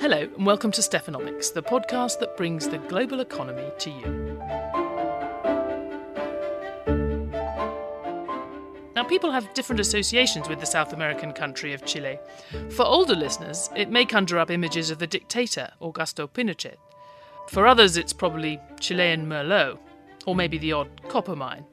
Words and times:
Hello, 0.00 0.28
and 0.36 0.46
welcome 0.46 0.70
to 0.70 0.80
Stephanomics, 0.80 1.52
the 1.52 1.60
podcast 1.60 2.20
that 2.20 2.36
brings 2.36 2.68
the 2.68 2.78
global 2.78 3.18
economy 3.18 3.68
to 3.78 3.90
you. 3.90 4.38
Now, 8.94 9.02
people 9.02 9.32
have 9.32 9.52
different 9.54 9.80
associations 9.80 10.48
with 10.48 10.60
the 10.60 10.66
South 10.66 10.92
American 10.92 11.32
country 11.32 11.72
of 11.72 11.84
Chile. 11.84 12.20
For 12.70 12.84
older 12.84 13.16
listeners, 13.16 13.70
it 13.74 13.90
may 13.90 14.04
conjure 14.04 14.38
up 14.38 14.52
images 14.52 14.92
of 14.92 15.00
the 15.00 15.06
dictator, 15.08 15.72
Augusto 15.82 16.28
Pinochet. 16.28 16.76
For 17.48 17.66
others, 17.66 17.96
it's 17.96 18.12
probably 18.12 18.60
Chilean 18.78 19.26
Merlot, 19.26 19.80
or 20.26 20.36
maybe 20.36 20.58
the 20.58 20.74
odd 20.74 21.08
copper 21.08 21.34
mine. 21.34 21.64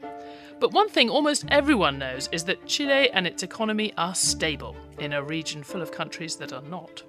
But 0.60 0.72
one 0.72 0.90
thing 0.90 1.12
almost 1.12 1.46
everyone 1.50 2.00
knows 2.00 2.28
is 2.32 2.46
that 2.46 2.66
Chile 2.66 3.12
and 3.12 3.28
its 3.28 3.44
economy 3.44 3.94
are 4.00 4.16
stable 4.16 4.76
in 4.98 5.14
a 5.14 5.22
region 5.22 5.62
full 5.62 5.84
of 5.84 5.92
countries 5.92 6.38
that 6.38 6.54
are 6.54 6.64
not. 6.64 7.04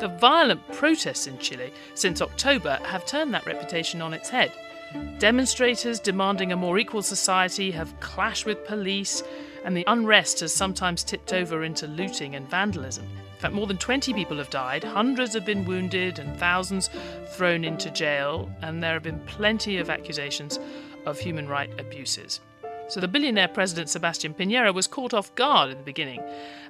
The 0.00 0.08
violent 0.08 0.66
protests 0.72 1.26
in 1.26 1.38
Chile 1.38 1.72
since 1.94 2.22
October 2.22 2.78
have 2.84 3.04
turned 3.04 3.34
that 3.34 3.46
reputation 3.46 4.00
on 4.00 4.14
its 4.14 4.28
head. 4.28 4.52
Demonstrators 5.18 5.98
demanding 5.98 6.52
a 6.52 6.56
more 6.56 6.78
equal 6.78 7.02
society 7.02 7.72
have 7.72 7.98
clashed 7.98 8.46
with 8.46 8.64
police, 8.64 9.24
and 9.64 9.76
the 9.76 9.84
unrest 9.88 10.38
has 10.38 10.54
sometimes 10.54 11.02
tipped 11.02 11.32
over 11.32 11.64
into 11.64 11.88
looting 11.88 12.36
and 12.36 12.48
vandalism. 12.48 13.04
In 13.04 13.40
fact, 13.40 13.54
more 13.54 13.66
than 13.66 13.76
20 13.76 14.14
people 14.14 14.36
have 14.38 14.50
died, 14.50 14.84
hundreds 14.84 15.34
have 15.34 15.44
been 15.44 15.64
wounded, 15.64 16.20
and 16.20 16.38
thousands 16.38 16.90
thrown 17.32 17.64
into 17.64 17.90
jail, 17.90 18.48
and 18.62 18.80
there 18.80 18.94
have 18.94 19.02
been 19.02 19.20
plenty 19.26 19.78
of 19.78 19.90
accusations 19.90 20.60
of 21.06 21.18
human 21.18 21.48
rights 21.48 21.74
abuses. 21.78 22.40
So 22.88 23.00
the 23.00 23.08
billionaire 23.08 23.48
president 23.48 23.90
Sebastian 23.90 24.32
Piñera 24.32 24.72
was 24.72 24.86
caught 24.86 25.12
off 25.12 25.34
guard 25.34 25.70
in 25.70 25.76
the 25.76 25.84
beginning 25.84 26.22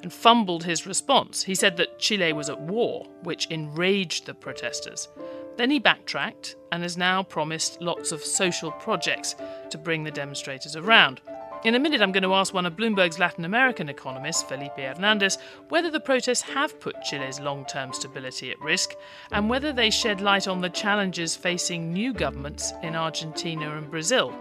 and 0.03 0.13
fumbled 0.13 0.65
his 0.65 0.87
response. 0.87 1.45
He 1.45 1.55
said 1.55 1.77
that 1.77 2.01
Chile 2.01 2.33
was 2.33 2.51
at 2.51 2.61
war, 2.61 3.07
which 3.23 3.47
enraged 3.47 4.27
the 4.27 4.35
protesters. 4.35 5.09
Then 5.57 5.71
he 5.71 5.79
backtracked 5.79 6.57
and 6.73 6.83
has 6.83 6.97
now 6.97 7.23
promised 7.23 7.81
lots 7.81 8.11
of 8.11 8.23
social 8.23 8.73
projects 8.73 9.37
to 9.71 9.79
bring 9.79 10.03
the 10.03 10.11
demonstrators 10.11 10.75
around. 10.75 11.21
In 11.65 11.75
a 11.75 11.81
minute, 11.81 12.01
I'm 12.01 12.13
going 12.13 12.23
to 12.23 12.35
ask 12.35 12.55
one 12.55 12.67
of 12.67 12.77
Bloomberg's 12.77 13.19
Latin 13.19 13.45
American 13.45 13.89
economists, 13.89 14.45
Felipe 14.45 14.77
Hernandez, 14.77 15.39
whether 15.69 15.91
the 15.91 15.99
protests 15.99 16.43
have 16.43 16.79
put 16.79 17.03
Chile's 17.03 17.41
long 17.41 17.65
term 17.65 17.93
stability 17.93 18.53
at 18.53 18.61
risk 18.61 18.95
and 19.33 19.51
whether 19.51 19.73
they 19.73 19.91
shed 19.91 20.21
light 20.21 20.47
on 20.47 20.61
the 20.61 20.71
challenges 20.71 21.35
facing 21.35 21.93
new 21.93 22.13
governments 22.13 22.73
in 22.85 22.95
Argentina 22.95 23.77
and 23.77 23.91
Brazil. 23.91 24.33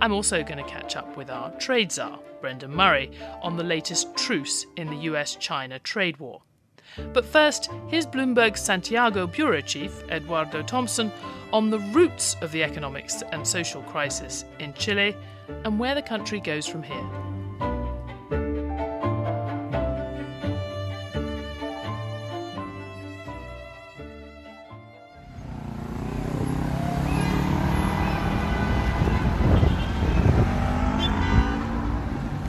I'm 0.00 0.12
also 0.12 0.42
going 0.42 0.62
to 0.62 0.70
catch 0.70 0.96
up 0.96 1.16
with 1.16 1.30
our 1.30 1.50
trade 1.52 1.92
czar, 1.92 2.18
Brendan 2.40 2.74
Murray, 2.74 3.10
on 3.42 3.56
the 3.56 3.64
latest 3.64 4.16
truce 4.16 4.66
in 4.76 4.88
the 4.88 4.96
US 5.10 5.36
China 5.36 5.78
trade 5.78 6.18
war. 6.18 6.42
But 7.12 7.24
first, 7.24 7.70
here's 7.88 8.06
Bloomberg's 8.06 8.60
Santiago 8.60 9.26
bureau 9.26 9.60
chief, 9.60 10.02
Eduardo 10.10 10.62
Thomson, 10.62 11.12
on 11.52 11.70
the 11.70 11.78
roots 11.78 12.36
of 12.40 12.52
the 12.52 12.62
economics 12.62 13.22
and 13.32 13.46
social 13.46 13.82
crisis 13.82 14.44
in 14.58 14.74
Chile 14.74 15.16
and 15.64 15.78
where 15.78 15.94
the 15.94 16.02
country 16.02 16.40
goes 16.40 16.66
from 16.66 16.82
here. 16.82 17.39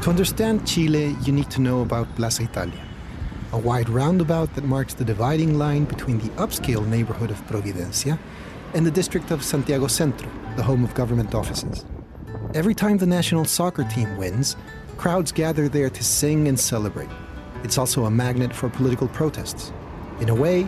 To 0.01 0.09
understand 0.09 0.67
Chile, 0.67 1.15
you 1.21 1.31
need 1.31 1.51
to 1.51 1.61
know 1.61 1.81
about 1.81 2.15
Plaza 2.15 2.41
Italia, 2.41 2.83
a 3.53 3.57
wide 3.59 3.87
roundabout 3.87 4.55
that 4.55 4.63
marks 4.63 4.95
the 4.95 5.05
dividing 5.05 5.59
line 5.59 5.85
between 5.85 6.17
the 6.17 6.29
upscale 6.41 6.87
neighborhood 6.87 7.29
of 7.29 7.37
Providencia 7.45 8.17
and 8.73 8.83
the 8.83 8.89
district 8.89 9.29
of 9.29 9.43
Santiago 9.43 9.85
Centro, 9.85 10.27
the 10.55 10.63
home 10.63 10.83
of 10.83 10.95
government 10.95 11.35
offices. 11.35 11.85
Every 12.55 12.73
time 12.73 12.97
the 12.97 13.05
national 13.05 13.45
soccer 13.45 13.83
team 13.83 14.17
wins, 14.17 14.55
crowds 14.97 15.31
gather 15.31 15.69
there 15.69 15.91
to 15.91 16.03
sing 16.03 16.47
and 16.47 16.59
celebrate. 16.59 17.11
It's 17.63 17.77
also 17.77 18.05
a 18.05 18.09
magnet 18.09 18.55
for 18.55 18.69
political 18.69 19.07
protests. 19.07 19.71
In 20.19 20.29
a 20.29 20.35
way, 20.35 20.67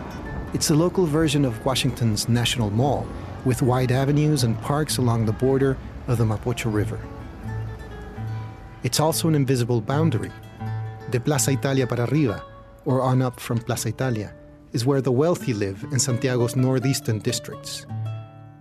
it's 0.52 0.68
the 0.68 0.76
local 0.76 1.06
version 1.06 1.44
of 1.44 1.66
Washington's 1.66 2.28
National 2.28 2.70
Mall, 2.70 3.04
with 3.44 3.62
wide 3.62 3.90
avenues 3.90 4.44
and 4.44 4.60
parks 4.62 4.98
along 4.98 5.26
the 5.26 5.32
border 5.32 5.76
of 6.06 6.18
the 6.18 6.24
Mapocho 6.24 6.72
River. 6.72 7.00
It's 8.84 9.00
also 9.00 9.28
an 9.28 9.34
invisible 9.34 9.80
boundary. 9.80 10.30
De 11.10 11.18
Plaza 11.18 11.52
Italia 11.52 11.86
para 11.86 12.04
arriba, 12.04 12.44
or 12.84 13.00
on 13.00 13.22
up 13.22 13.40
from 13.40 13.56
Plaza 13.58 13.88
Italia, 13.88 14.34
is 14.74 14.84
where 14.84 15.00
the 15.00 15.10
wealthy 15.10 15.54
live 15.54 15.82
in 15.90 15.98
Santiago's 15.98 16.54
northeastern 16.54 17.18
districts. 17.18 17.86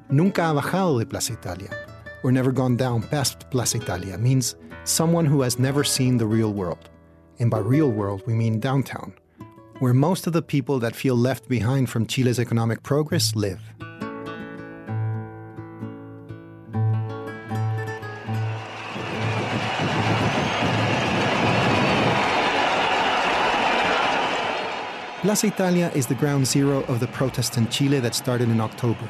Nunca 0.10 0.44
ha 0.44 0.54
bajado 0.54 1.00
de 1.00 1.06
Plaza 1.06 1.34
Italia, 1.34 1.70
or 2.24 2.32
never 2.32 2.54
gone 2.54 2.78
down 2.78 3.04
past 3.04 3.50
Plaza 3.50 3.78
Italia, 3.80 4.18
means 4.18 4.56
someone 4.86 5.26
who 5.26 5.42
has 5.42 5.60
never 5.60 5.84
seen 5.84 6.18
the 6.18 6.26
real 6.26 6.54
world. 6.54 6.90
And 7.40 7.52
by 7.52 7.60
real 7.60 7.92
world, 7.92 8.24
we 8.26 8.34
mean 8.34 8.62
downtown, 8.62 9.14
where 9.80 9.94
most 9.94 10.26
of 10.26 10.32
the 10.32 10.42
people 10.42 10.80
that 10.80 10.96
feel 10.96 11.18
left 11.18 11.50
behind 11.50 11.90
from 11.90 12.06
Chile's 12.06 12.40
economic 12.40 12.82
progress 12.82 13.36
live. 13.36 13.60
Plaza 25.24 25.48
Italia 25.48 25.90
is 25.96 26.06
the 26.06 26.16
ground 26.16 26.46
zero 26.46 26.84
of 26.90 27.00
the 27.00 27.08
protest 27.08 27.56
in 27.56 27.70
Chile 27.70 28.02
that 28.02 28.14
started 28.14 28.50
in 28.50 28.60
October. 28.60 29.10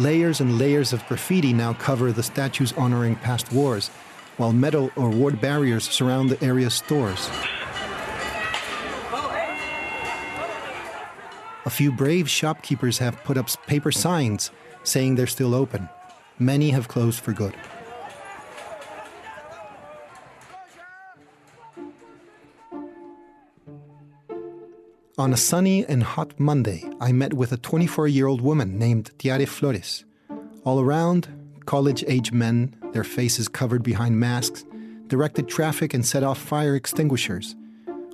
Layers 0.00 0.40
and 0.40 0.58
layers 0.58 0.92
of 0.92 1.06
graffiti 1.06 1.52
now 1.52 1.74
cover 1.74 2.10
the 2.10 2.24
statues 2.24 2.72
honoring 2.72 3.14
past 3.14 3.52
wars, 3.52 3.86
while 4.36 4.52
metal 4.52 4.90
or 4.96 5.10
wood 5.10 5.40
barriers 5.40 5.88
surround 5.88 6.28
the 6.28 6.44
area's 6.44 6.74
stores. 6.74 7.30
A 11.66 11.70
few 11.70 11.92
brave 11.92 12.28
shopkeepers 12.28 12.98
have 12.98 13.22
put 13.22 13.38
up 13.38 13.48
paper 13.68 13.92
signs 13.92 14.50
saying 14.82 15.14
they're 15.14 15.28
still 15.28 15.54
open. 15.54 15.88
Many 16.40 16.70
have 16.70 16.88
closed 16.88 17.20
for 17.20 17.32
good. 17.32 17.54
On 25.18 25.32
a 25.32 25.36
sunny 25.36 25.84
and 25.86 26.04
hot 26.04 26.38
Monday, 26.38 26.84
I 27.00 27.10
met 27.10 27.34
with 27.34 27.50
a 27.50 27.56
24 27.56 28.06
year 28.06 28.28
old 28.28 28.40
woman 28.40 28.78
named 28.78 29.10
Tiare 29.18 29.48
Flores. 29.48 30.04
All 30.62 30.78
around, 30.78 31.26
college 31.66 32.04
age 32.06 32.30
men, 32.30 32.76
their 32.92 33.02
faces 33.02 33.48
covered 33.48 33.82
behind 33.82 34.20
masks, 34.20 34.64
directed 35.08 35.48
traffic 35.48 35.92
and 35.92 36.06
set 36.06 36.22
off 36.22 36.38
fire 36.38 36.76
extinguishers. 36.76 37.56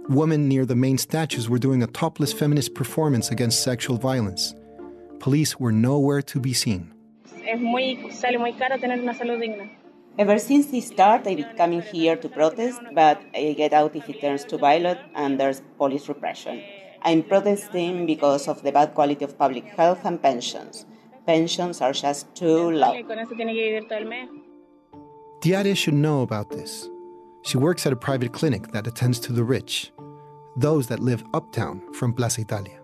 Women 0.09 0.49
near 0.49 0.65
the 0.65 0.77
main 0.77 0.97
statues 0.97 1.47
were 1.47 1.59
doing 1.59 1.83
a 1.83 1.89
topless 1.89 2.33
feminist 2.33 2.75
performance 2.75 3.31
against 3.31 3.63
sexual 3.63 3.99
violence. 3.99 4.55
Police 5.21 5.61
were 5.61 5.73
nowhere 5.73 6.23
to 6.23 6.41
be 6.41 6.55
seen. 6.55 6.95
Ever 10.17 10.39
since 10.39 10.67
the 10.69 10.81
start, 10.81 11.27
I've 11.27 11.37
been 11.37 11.57
coming 11.59 11.83
here 11.83 12.17
to 12.17 12.29
protest, 12.31 12.81
but 12.95 13.21
I 13.35 13.53
get 13.55 13.75
out 13.75 13.95
if 13.95 14.09
it 14.09 14.23
turns 14.23 14.45
too 14.47 14.57
violent 14.57 15.01
and 15.15 15.39
there's 15.39 15.61
police 15.77 16.09
repression. 16.09 16.63
I'm 17.05 17.23
protesting 17.23 18.07
because 18.07 18.49
of 18.49 18.63
the 18.63 18.73
bad 18.73 18.95
quality 18.95 19.25
of 19.25 19.37
public 19.37 19.65
health 19.65 20.05
and 20.05 20.21
pensions. 20.23 20.87
Pensions 21.27 21.83
are 21.83 21.93
just 21.93 22.35
too 22.35 22.71
low. 22.71 22.95
Tiare 25.41 25.77
should 25.77 25.95
know 25.95 26.23
about 26.23 26.49
this. 26.49 26.89
She 27.43 27.59
works 27.59 27.85
at 27.85 27.93
a 27.93 27.97
private 27.97 28.33
clinic 28.33 28.73
that 28.73 28.87
attends 28.87 29.21
to 29.21 29.33
the 29.35 29.45
rich, 29.45 29.93
those 30.57 30.87
that 30.87 31.01
live 31.01 31.23
uptown 31.35 31.83
from 31.93 32.15
Plaza 32.15 32.41
Italia. 32.41 32.81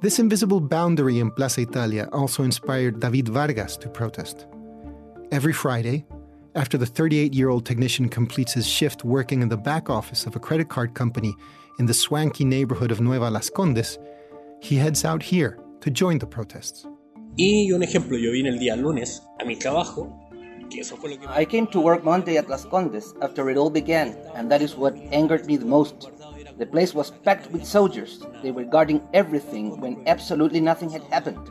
This 0.00 0.18
invisible 0.18 0.60
boundary 0.60 1.20
in 1.20 1.30
Plaza 1.30 1.60
Italia 1.60 2.08
also 2.12 2.42
inspired 2.42 2.98
David 2.98 3.28
Vargas 3.28 3.76
to 3.78 3.88
protest. 3.88 4.46
Every 5.30 5.52
Friday, 5.52 6.04
after 6.56 6.76
the 6.76 6.86
38 6.86 7.34
year 7.34 7.50
old 7.50 7.64
technician 7.64 8.08
completes 8.08 8.52
his 8.52 8.66
shift 8.66 9.04
working 9.04 9.42
in 9.42 9.48
the 9.48 9.56
back 9.56 9.88
office 9.88 10.26
of 10.26 10.34
a 10.34 10.40
credit 10.40 10.68
card 10.68 10.94
company 10.94 11.34
in 11.78 11.86
the 11.86 11.94
swanky 11.94 12.44
neighborhood 12.44 12.90
of 12.90 13.00
Nueva 13.00 13.30
Las 13.30 13.50
Condes, 13.50 13.98
he 14.60 14.76
heads 14.76 15.04
out 15.04 15.22
here 15.22 15.58
to 15.80 15.90
join 15.90 16.18
the 16.18 16.26
protests. 16.26 16.86
Y 17.38 17.70
un 17.72 17.82
ejemplo, 17.82 18.16
yo 18.16 18.32
vine 18.32 18.48
el 18.48 18.58
día 18.58 18.76
lunes 18.76 19.22
a 19.40 19.44
mi 19.44 19.56
trabajo. 19.56 20.22
I 21.28 21.44
came 21.44 21.66
to 21.68 21.80
work 21.80 22.02
Monday 22.02 22.38
at 22.38 22.48
Las 22.48 22.64
Condes 22.64 23.14
after 23.22 23.50
it 23.50 23.56
all 23.56 23.70
began, 23.70 24.16
and 24.34 24.50
that 24.50 24.62
is 24.62 24.74
what 24.74 24.96
angered 25.12 25.46
me 25.46 25.56
the 25.56 25.66
most. 25.66 26.10
The 26.58 26.66
place 26.66 26.92
was 26.94 27.10
packed 27.10 27.52
with 27.52 27.64
soldiers. 27.64 28.22
They 28.42 28.50
were 28.50 28.64
guarding 28.64 29.06
everything 29.12 29.78
when 29.80 30.02
absolutely 30.08 30.60
nothing 30.60 30.90
had 30.90 31.04
happened. 31.04 31.50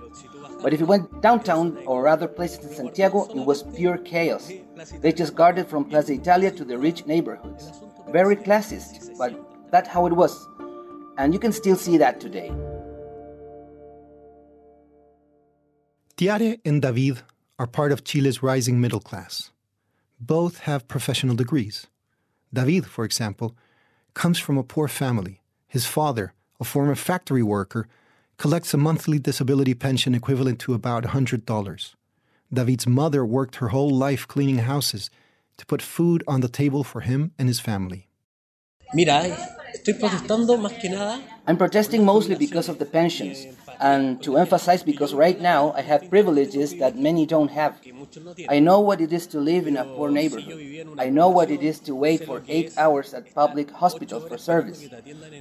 But 0.61 0.73
if 0.73 0.79
you 0.79 0.85
went 0.85 1.21
downtown 1.21 1.77
or 1.85 2.07
other 2.07 2.27
places 2.27 2.65
in 2.65 2.73
Santiago, 2.73 3.25
it 3.25 3.45
was 3.45 3.63
pure 3.63 3.99
chaos. 3.99 4.51
They 4.99 5.13
just 5.13 5.35
guarded 5.35 5.67
from 5.69 5.85
Plaza 5.85 6.13
Italia 6.13 6.51
to 6.51 6.65
the 6.65 6.77
rich 6.77 7.05
neighborhoods. 7.05 7.71
Very 8.09 8.35
classist, 8.35 9.17
but 9.17 9.54
that's 9.71 9.89
how 9.89 10.05
it 10.05 10.13
was. 10.13 10.47
And 11.17 11.33
you 11.33 11.39
can 11.39 11.51
still 11.51 11.75
see 11.75 11.97
that 11.97 12.19
today. 12.19 12.51
Tiare 16.17 16.59
and 16.63 16.81
David 16.81 17.21
are 17.59 17.67
part 17.67 17.91
of 17.91 18.03
Chile's 18.03 18.41
rising 18.41 18.79
middle 18.79 18.99
class. 18.99 19.51
Both 20.19 20.59
have 20.59 20.87
professional 20.87 21.35
degrees. 21.35 21.87
David, 22.53 22.85
for 22.85 23.03
example, 23.03 23.55
comes 24.13 24.39
from 24.39 24.57
a 24.57 24.63
poor 24.63 24.87
family. 24.87 25.41
His 25.67 25.85
father, 25.85 26.33
a 26.59 26.63
former 26.63 26.95
factory 26.95 27.43
worker, 27.43 27.87
collects 28.37 28.73
a 28.73 28.77
monthly 28.77 29.19
disability 29.19 29.73
pension 29.73 30.15
equivalent 30.15 30.59
to 30.59 30.73
about 30.73 31.03
$100. 31.03 31.95
David's 32.53 32.87
mother 32.87 33.25
worked 33.25 33.57
her 33.57 33.69
whole 33.69 33.89
life 33.89 34.27
cleaning 34.27 34.59
houses 34.59 35.09
to 35.57 35.65
put 35.65 35.81
food 35.81 36.23
on 36.27 36.41
the 36.41 36.49
table 36.49 36.83
for 36.83 37.01
him 37.01 37.31
and 37.37 37.47
his 37.47 37.59
family. 37.59 38.07
Mira, 38.93 39.35
estoy 39.75 39.93
protestando 39.95 40.57
más 40.57 40.73
que 40.81 40.89
nada. 40.89 41.21
I'm 41.47 41.57
protesting 41.57 42.03
mostly 42.03 42.35
because 42.35 42.67
of 42.69 42.77
the 42.79 42.85
pensions, 42.85 43.47
and 43.79 44.21
to 44.23 44.37
emphasize 44.37 44.83
because 44.83 45.13
right 45.13 45.39
now 45.39 45.73
I 45.75 45.81
have 45.81 46.09
privileges 46.09 46.75
that 46.81 46.97
many 46.97 47.25
don't 47.25 47.51
have. 47.51 47.73
I 48.47 48.59
know 48.59 48.79
what 48.79 49.01
it 49.01 49.11
is 49.13 49.27
to 49.27 49.39
live 49.39 49.67
in 49.67 49.77
a 49.77 49.85
poor 49.85 50.09
neighborhood. 50.09 50.59
I 50.97 51.09
know 51.09 51.29
what 51.29 51.51
it 51.51 51.61
is 51.61 51.79
to 51.81 51.93
wait 51.95 52.23
for 52.25 52.43
eight 52.47 52.71
hours 52.77 53.13
at 53.13 53.33
public 53.33 53.71
hospitals 53.71 54.23
for 54.25 54.37
service. 54.37 54.89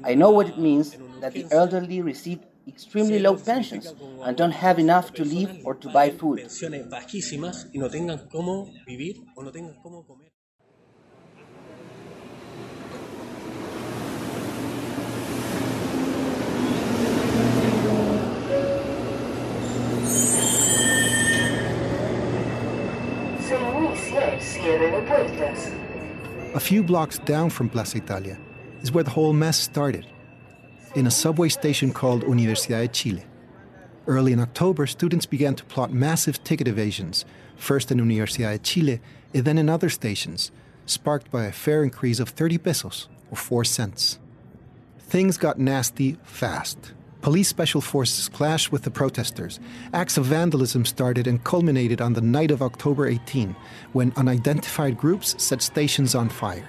I 0.03 0.15
know 0.15 0.31
what 0.31 0.49
it 0.49 0.59
means 0.59 0.97
that 1.21 1.35
the 1.35 1.47
elderly 1.51 2.01
receive 2.01 2.41
extremely 2.67 3.19
low 3.19 3.37
pensions 3.37 3.95
and 4.23 4.37
don't 4.37 4.53
have 4.67 4.79
enough 4.79 5.13
to 5.15 5.25
live 5.25 5.53
or 5.65 5.75
to 5.75 5.89
buy 5.89 6.11
food. 6.11 6.45
A 26.55 26.61
few 26.61 26.83
blocks 26.83 27.19
down 27.19 27.51
from 27.51 27.69
Plaza 27.69 27.99
Italia 27.99 28.39
is 28.83 28.93
where 28.93 29.05
the 29.05 29.11
whole 29.11 29.33
mess 29.33 29.59
started 29.59 30.07
in 30.95 31.07
a 31.07 31.11
subway 31.11 31.49
station 31.49 31.93
called 31.93 32.23
Universidad 32.25 32.83
de 32.83 32.89
Chile. 32.89 33.25
Early 34.07 34.33
in 34.33 34.41
October, 34.41 34.87
students 34.87 35.27
began 35.27 35.55
to 35.55 35.65
plot 35.65 35.93
massive 35.93 36.45
ticket 36.45 36.69
evasions, 36.69 37.25
first 37.57 37.91
in 37.91 37.99
Universidad 37.99 38.53
de 38.53 38.59
Chile 38.59 39.01
and 39.33 39.45
then 39.45 39.59
in 39.59 39.69
other 39.69 39.89
stations, 39.89 40.53
sparked 40.87 41.31
by 41.31 41.45
a 41.45 41.53
fare 41.53 41.83
increase 41.83 42.21
of 42.21 42.29
30 42.29 42.59
pesos, 42.59 43.09
or 43.31 43.37
4 43.37 43.65
cents. 43.65 44.19
Things 44.99 45.39
got 45.39 45.59
nasty 45.59 46.19
fast. 46.23 46.93
Police 47.25 47.49
special 47.49 47.81
forces 47.81 48.29
clashed 48.29 48.71
with 48.71 48.83
the 48.83 48.91
protesters. 48.91 49.59
Acts 49.95 50.19
of 50.19 50.27
vandalism 50.27 50.85
started 50.85 51.27
and 51.27 51.43
culminated 51.43 52.03
on 52.03 52.13
the 52.13 52.21
night 52.21 52.51
of 52.51 52.61
October 52.61 53.07
18, 53.07 53.57
when 53.95 54.13
unidentified 54.17 54.99
groups 54.99 55.35
set 55.43 55.63
stations 55.63 56.15
on 56.15 56.29
fire. 56.29 56.69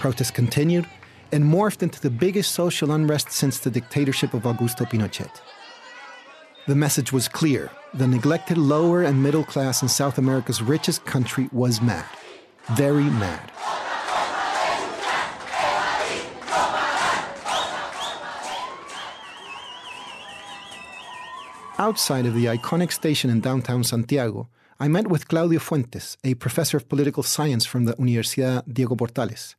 Protests 0.00 0.32
continued, 0.32 0.88
and 1.30 1.44
morphed 1.44 1.84
into 1.84 2.00
the 2.00 2.10
biggest 2.10 2.50
social 2.50 2.90
unrest 2.90 3.30
since 3.30 3.60
the 3.60 3.70
dictatorship 3.70 4.34
of 4.34 4.42
Augusto 4.42 4.84
Pinochet. 4.90 5.40
The 6.66 6.74
message 6.74 7.12
was 7.12 7.28
clear 7.28 7.70
the 7.94 8.08
neglected 8.08 8.58
lower 8.58 9.04
and 9.04 9.22
middle 9.22 9.44
class 9.44 9.82
in 9.82 9.88
South 9.88 10.18
America's 10.18 10.60
richest 10.60 11.04
country 11.04 11.48
was 11.52 11.80
mad. 11.80 12.06
Very 12.72 13.04
mad. 13.04 13.52
Outside 21.78 22.24
of 22.24 22.34
the 22.34 22.44
iconic 22.44 22.92
station 22.92 23.30
in 23.30 23.40
downtown 23.40 23.82
Santiago, 23.82 24.48
I 24.78 24.86
met 24.86 25.08
with 25.08 25.26
Claudio 25.26 25.58
Fuentes, 25.58 26.16
a 26.22 26.34
professor 26.34 26.76
of 26.76 26.88
political 26.88 27.24
science 27.24 27.66
from 27.66 27.84
the 27.84 27.94
Universidad 27.94 28.62
Diego 28.72 28.94
Portales. 28.94 29.56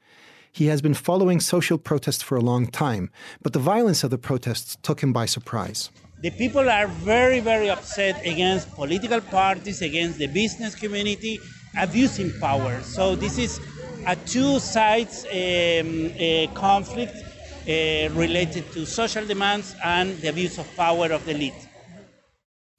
He 0.50 0.68
has 0.68 0.82
been 0.82 0.94
following 0.94 1.42
social 1.42 1.78
protests 1.78 2.24
for 2.24 2.38
a 2.38 2.42
long 2.42 2.68
time, 2.68 3.10
but 3.42 3.52
the 3.52 3.60
violence 3.60 4.06
of 4.06 4.12
the 4.12 4.18
protests 4.18 4.78
took 4.82 5.04
him 5.04 5.12
by 5.12 5.26
surprise. 5.26 5.90
The 6.22 6.32
people 6.32 6.70
are 6.70 6.88
very, 6.88 7.42
very 7.42 7.70
upset 7.70 8.26
against 8.26 8.74
political 8.74 9.20
parties, 9.20 9.82
against 9.82 10.18
the 10.18 10.28
business 10.28 10.74
community, 10.74 11.38
abusing 11.78 12.32
power. 12.40 12.80
So 12.84 13.16
this 13.16 13.38
is 13.38 13.60
a 14.08 14.16
two 14.16 14.60
sides 14.60 15.26
um, 15.26 16.54
conflict 16.54 17.14
uh, 17.14 18.10
related 18.14 18.72
to 18.72 18.86
social 18.86 19.26
demands 19.26 19.76
and 19.84 20.18
the 20.20 20.30
abuse 20.30 20.58
of 20.58 20.76
power 20.78 21.12
of 21.12 21.26
the 21.26 21.32
elite. 21.32 21.65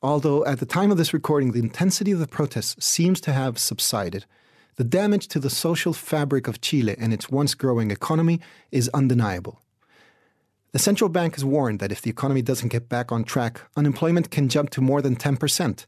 Although 0.07 0.47
at 0.47 0.61
the 0.61 0.67
time 0.67 0.93
of 0.93 0.99
this 0.99 1.13
recording, 1.13 1.51
the 1.51 1.59
intensity 1.59 2.13
of 2.13 2.21
the 2.21 2.29
protests 2.29 2.87
seems 2.87 3.21
to 3.23 3.33
have 3.33 3.59
subsided, 3.59 4.25
the 4.77 4.85
damage 4.85 5.27
to 5.27 5.41
the 5.41 5.51
social 5.51 5.93
fabric 5.93 6.47
of 6.47 6.61
Chile 6.61 6.95
and 6.97 7.13
its 7.13 7.29
once 7.29 7.55
growing 7.55 7.91
economy 7.91 8.41
is 8.71 8.89
undeniable. 8.95 9.63
The 10.71 10.79
central 10.79 11.11
bank 11.11 11.35
has 11.35 11.45
warned 11.45 11.81
that 11.81 11.91
if 11.91 12.03
the 12.03 12.11
economy 12.11 12.41
doesn't 12.41 12.69
get 12.69 12.89
back 12.89 13.11
on 13.11 13.25
track, 13.25 13.63
unemployment 13.77 14.31
can 14.31 14.49
jump 14.49 14.71
to 14.71 14.81
more 14.81 15.03
than 15.03 15.17
10%. 15.17 15.87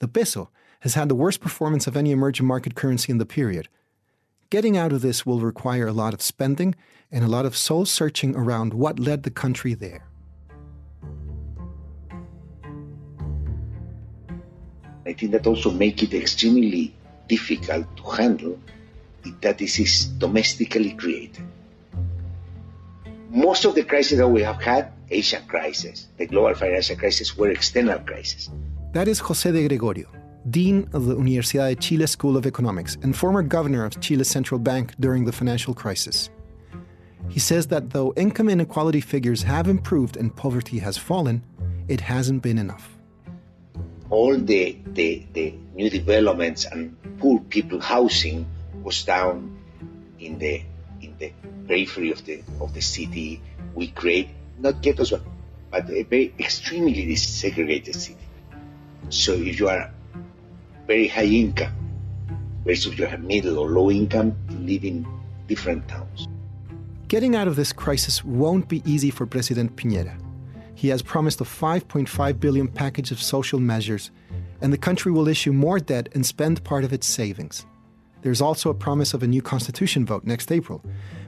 The 0.00 0.08
peso 0.08 0.50
has 0.80 0.94
had 0.94 1.08
the 1.08 1.14
worst 1.14 1.40
performance 1.40 1.86
of 1.86 1.96
any 1.96 2.10
emerging 2.10 2.48
market 2.48 2.74
currency 2.74 3.12
in 3.12 3.18
the 3.18 3.24
period. 3.24 3.68
Getting 4.50 4.76
out 4.76 4.92
of 4.92 5.00
this 5.00 5.24
will 5.24 5.38
require 5.38 5.86
a 5.86 5.92
lot 5.92 6.12
of 6.12 6.22
spending 6.22 6.74
and 7.12 7.22
a 7.22 7.28
lot 7.28 7.46
of 7.46 7.56
soul 7.56 7.86
searching 7.86 8.34
around 8.34 8.74
what 8.74 8.98
led 8.98 9.22
the 9.22 9.30
country 9.30 9.74
there. 9.74 10.09
I 15.06 15.12
think 15.14 15.32
that 15.32 15.46
also 15.46 15.70
make 15.70 16.02
it 16.02 16.14
extremely 16.14 16.94
difficult 17.28 17.86
to 17.96 18.02
handle 18.02 18.58
that 19.40 19.58
this 19.58 19.78
is 19.78 20.06
domestically 20.06 20.92
created. 20.92 21.44
Most 23.30 23.64
of 23.64 23.74
the 23.74 23.84
crises 23.84 24.18
that 24.18 24.28
we 24.28 24.42
have 24.42 24.60
had, 24.60 24.92
Asian 25.10 25.44
crisis, 25.46 26.08
the 26.18 26.26
global 26.26 26.54
financial 26.54 26.96
crisis, 26.96 27.36
were 27.36 27.50
external 27.50 27.98
crises. 28.00 28.50
That 28.92 29.08
is 29.08 29.20
José 29.20 29.52
de 29.52 29.68
Gregorio, 29.68 30.08
Dean 30.50 30.88
of 30.92 31.04
the 31.06 31.14
Universidad 31.14 31.68
de 31.68 31.76
Chile 31.76 32.06
School 32.06 32.36
of 32.36 32.44
Economics 32.46 32.96
and 33.02 33.16
former 33.16 33.42
governor 33.42 33.84
of 33.84 34.00
Chile's 34.00 34.28
central 34.28 34.58
bank 34.58 34.94
during 34.98 35.24
the 35.24 35.32
financial 35.32 35.74
crisis. 35.74 36.30
He 37.28 37.38
says 37.38 37.68
that 37.68 37.90
though 37.90 38.12
income 38.16 38.48
inequality 38.48 39.00
figures 39.00 39.42
have 39.44 39.68
improved 39.68 40.16
and 40.16 40.34
poverty 40.34 40.80
has 40.80 40.96
fallen, 40.96 41.44
it 41.86 42.00
hasn't 42.00 42.42
been 42.42 42.58
enough 42.58 42.96
all 44.10 44.36
the, 44.36 44.76
the, 44.86 45.24
the 45.32 45.54
new 45.74 45.88
developments 45.88 46.66
and 46.66 46.96
poor 47.18 47.40
people 47.40 47.80
housing 47.80 48.46
was 48.82 49.04
down 49.04 49.56
in 50.18 50.38
the 50.38 50.62
in 51.00 51.14
the 51.18 51.32
periphery 51.66 52.10
of 52.10 52.24
the 52.26 52.42
of 52.60 52.74
the 52.74 52.80
city. 52.80 53.40
We 53.74 53.88
create 53.88 54.28
not 54.58 54.82
ghettos, 54.82 55.10
but, 55.10 55.22
but 55.70 55.90
a 55.90 56.02
very 56.02 56.34
extremely 56.38 57.14
segregated 57.16 57.94
city. 57.94 58.18
So 59.08 59.32
if 59.32 59.58
you 59.58 59.68
are 59.68 59.90
very 60.86 61.08
high 61.08 61.24
income 61.24 61.72
versus 62.64 62.98
you 62.98 63.06
have 63.06 63.22
middle 63.22 63.58
or 63.58 63.70
low 63.70 63.90
income, 63.90 64.36
you 64.50 64.58
live 64.58 64.84
in 64.84 65.06
different 65.46 65.88
towns. 65.88 66.28
Getting 67.08 67.34
out 67.34 67.48
of 67.48 67.56
this 67.56 67.72
crisis 67.72 68.24
won't 68.24 68.68
be 68.68 68.82
easy 68.84 69.10
for 69.10 69.26
President 69.26 69.74
Piñera. 69.76 70.16
He 70.80 70.88
has 70.88 71.02
promised 71.02 71.42
a 71.42 71.44
5.5 71.44 72.40
billion 72.40 72.66
package 72.66 73.10
of 73.10 73.20
social 73.20 73.60
measures, 73.60 74.10
and 74.62 74.72
the 74.72 74.78
country 74.78 75.12
will 75.12 75.28
issue 75.28 75.52
more 75.52 75.78
debt 75.78 76.08
and 76.14 76.24
spend 76.24 76.64
part 76.64 76.84
of 76.84 76.92
its 76.94 77.06
savings. 77.06 77.66
There's 78.22 78.40
also 78.40 78.70
a 78.70 78.74
promise 78.86 79.12
of 79.12 79.22
a 79.22 79.26
new 79.26 79.42
constitution 79.42 80.06
vote 80.06 80.24
next 80.24 80.50
April. 80.50 80.82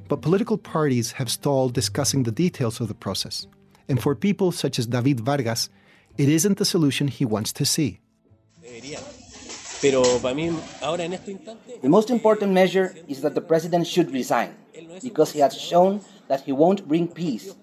But 0.08 0.22
political 0.22 0.56
parties 0.56 1.12
have 1.12 1.30
stalled 1.30 1.74
discussing 1.74 2.22
the 2.22 2.32
details 2.32 2.80
of 2.80 2.88
the 2.88 2.94
process. 2.94 3.46
And 3.90 4.00
for 4.02 4.14
people 4.14 4.52
such 4.52 4.78
as 4.78 4.86
David 4.86 5.20
Vargas, 5.20 5.68
it 6.16 6.30
isn't 6.30 6.56
the 6.56 6.64
solution 6.64 7.08
he 7.08 7.26
wants 7.26 7.52
to 7.52 7.66
see. 7.66 8.00
The 8.62 8.98
most 11.82 12.08
important 12.08 12.52
measure 12.52 12.94
is 13.06 13.20
that 13.20 13.34
the 13.34 13.42
president 13.42 13.86
should 13.86 14.10
resign, 14.14 14.54
because 15.02 15.32
he 15.32 15.40
has 15.40 15.60
shown 15.60 16.00
that 16.28 16.42
he 16.42 16.52
won't 16.52 16.88
bring 16.88 17.08
peace. 17.08 17.54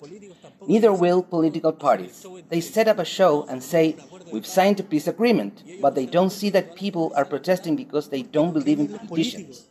Neither 0.68 0.94
will 0.94 1.24
political 1.24 1.72
parties. 1.72 2.26
They 2.50 2.62
set 2.62 2.88
up 2.88 3.00
a 3.00 3.06
show 3.06 3.46
and 3.50 3.64
say, 3.64 3.96
We've 4.32 4.46
signed 4.46 4.80
a 4.80 4.84
peace 4.84 5.08
agreement, 5.08 5.64
but 5.82 5.96
they 5.96 6.06
don't 6.06 6.30
see 6.30 6.50
that 6.52 6.76
people 6.76 7.12
are 7.16 7.26
protesting 7.26 7.76
because 7.76 8.10
they 8.10 8.22
don't 8.22 8.54
believe 8.54 8.80
in 8.80 8.88
politicians. 8.88 9.68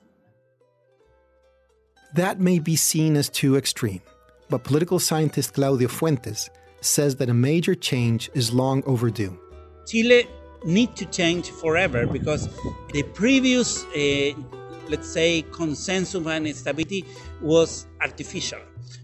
That 2.15 2.41
may 2.41 2.59
be 2.59 2.75
seen 2.75 3.17
as 3.17 3.29
too 3.29 3.57
extreme, 3.57 4.01
but 4.49 4.65
political 4.65 4.99
scientist 4.99 5.55
Claudio 5.55 5.89
Fuentes 5.89 6.51
says 6.81 7.17
that 7.17 7.29
a 7.29 7.35
major 7.35 7.75
change 7.75 8.31
is 8.35 8.53
long 8.53 8.83
overdue. 8.85 9.39
Chile 9.87 10.27
need 10.65 10.97
to 10.97 11.05
change 11.07 11.51
forever 11.51 12.07
because 12.07 12.49
the 12.93 13.03
previous, 13.15 13.85
uh, 13.87 14.33
let's 14.89 15.09
say, 15.09 15.43
consensus 15.53 16.27
and 16.27 16.55
stability 16.55 17.05
was 17.41 17.87
artificial. 18.01 18.61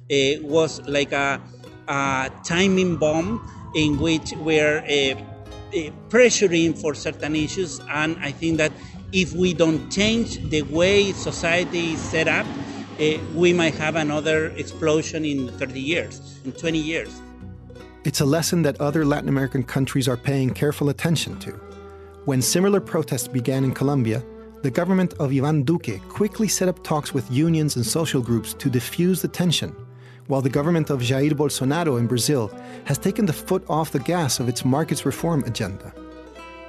It 0.09 0.45
was 0.45 0.81
like 0.89 1.13
a, 1.13 1.41
a 1.89 2.31
timing 2.45 2.97
bomb 2.97 3.41
in 3.75 3.99
which 3.99 4.33
we're 4.39 4.79
uh, 4.79 5.21
uh, 5.77 5.91
pressuring 6.09 6.79
for 6.79 6.95
certain 6.95 7.35
issues, 7.37 7.81
and 7.91 8.17
I 8.21 8.31
think 8.31 8.59
that 8.59 8.73
if 9.13 9.33
we 9.33 9.55
don't 9.55 9.91
change 9.91 10.39
the 10.51 10.63
way 10.63 11.13
society 11.13 11.93
is 11.93 12.01
set 12.01 12.29
up, 12.29 12.47
uh, 13.01 13.19
we 13.35 13.53
might 13.53 13.75
have 13.75 13.97
another 13.97 14.49
explosion 14.51 15.25
in 15.25 15.49
30 15.59 15.81
years, 15.81 16.39
in 16.45 16.53
20 16.53 16.79
years. 16.79 17.21
It's 18.05 18.21
a 18.21 18.25
lesson 18.25 18.63
that 18.63 18.81
other 18.81 19.05
Latin 19.05 19.29
American 19.29 19.65
countries 19.65 20.09
are 20.09 20.17
paying 20.17 20.51
careful 20.51 20.91
attention 20.91 21.39
to. 21.41 21.53
When 22.27 22.43
similar 22.43 22.81
protests 22.81 23.29
began 23.29 23.65
in 23.65 23.73
Colombia, 23.73 24.23
the 24.65 24.71
government 24.71 25.13
of 25.21 25.31
Ivan 25.31 25.63
Duque 25.63 26.01
quickly 26.09 26.49
set 26.49 26.69
up 26.69 26.83
talks 26.83 27.13
with 27.13 27.31
unions 27.31 27.77
and 27.77 27.85
social 27.85 28.23
groups 28.23 28.55
to 28.55 28.71
diffuse 28.71 29.21
the 29.21 29.29
tension, 29.29 29.77
while 30.27 30.41
the 30.41 30.49
government 30.49 30.89
of 30.89 31.01
Jair 31.01 31.33
Bolsonaro 31.33 31.99
in 31.99 32.07
Brazil 32.07 32.51
has 32.87 32.97
taken 32.97 33.27
the 33.27 33.33
foot 33.35 33.63
off 33.69 33.93
the 33.93 33.99
gas 33.99 34.41
of 34.41 34.49
its 34.49 34.65
markets 34.65 35.05
reform 35.05 35.45
agenda. 35.45 35.93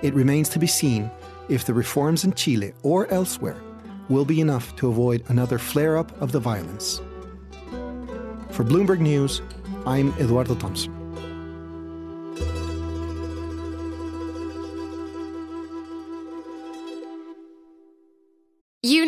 It 0.02 0.14
remains 0.14 0.50
to 0.50 0.60
be 0.60 0.68
seen 0.68 1.10
if 1.48 1.64
the 1.64 1.74
reforms 1.74 2.26
in 2.26 2.34
Chile 2.34 2.74
or 2.84 3.10
elsewhere 3.14 3.62
will 4.10 4.26
be 4.26 4.42
enough 4.42 4.76
to 4.76 4.90
avoid 4.90 5.24
another 5.30 5.58
flare 5.58 5.96
up 5.96 6.12
of 6.22 6.34
the 6.34 6.40
violence. 6.42 7.00
For 8.50 8.66
Bloomberg 8.66 9.00
News, 9.00 9.42
I'm 9.86 10.10
Eduardo 10.20 10.56
Thomson. 10.56 11.05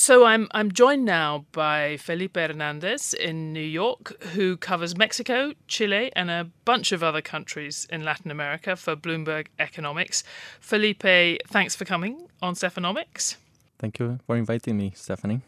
So 0.00 0.24
I'm 0.24 0.48
I'm 0.52 0.72
joined 0.72 1.04
now 1.04 1.44
by 1.52 1.98
Felipe 1.98 2.36
Hernandez 2.36 3.12
in 3.12 3.52
New 3.52 3.60
York, 3.60 4.22
who 4.32 4.56
covers 4.56 4.96
Mexico, 4.96 5.52
Chile, 5.68 6.10
and 6.16 6.30
a 6.30 6.48
bunch 6.64 6.92
of 6.92 7.02
other 7.02 7.20
countries 7.20 7.86
in 7.90 8.02
Latin 8.02 8.30
America 8.30 8.76
for 8.76 8.96
Bloomberg 8.96 9.48
Economics. 9.58 10.24
Felipe, 10.58 11.42
thanks 11.48 11.76
for 11.76 11.84
coming 11.84 12.30
on 12.40 12.54
Stephanomics. 12.54 13.36
Thank 13.78 13.98
you 13.98 14.18
for 14.26 14.36
inviting 14.36 14.78
me, 14.78 14.92
Stephanie. 14.96 15.42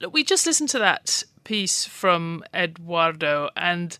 Look, 0.00 0.14
we 0.14 0.24
just 0.24 0.46
listened 0.46 0.70
to 0.70 0.78
that 0.78 1.22
piece 1.44 1.84
from 1.84 2.42
Eduardo, 2.54 3.50
and 3.56 3.98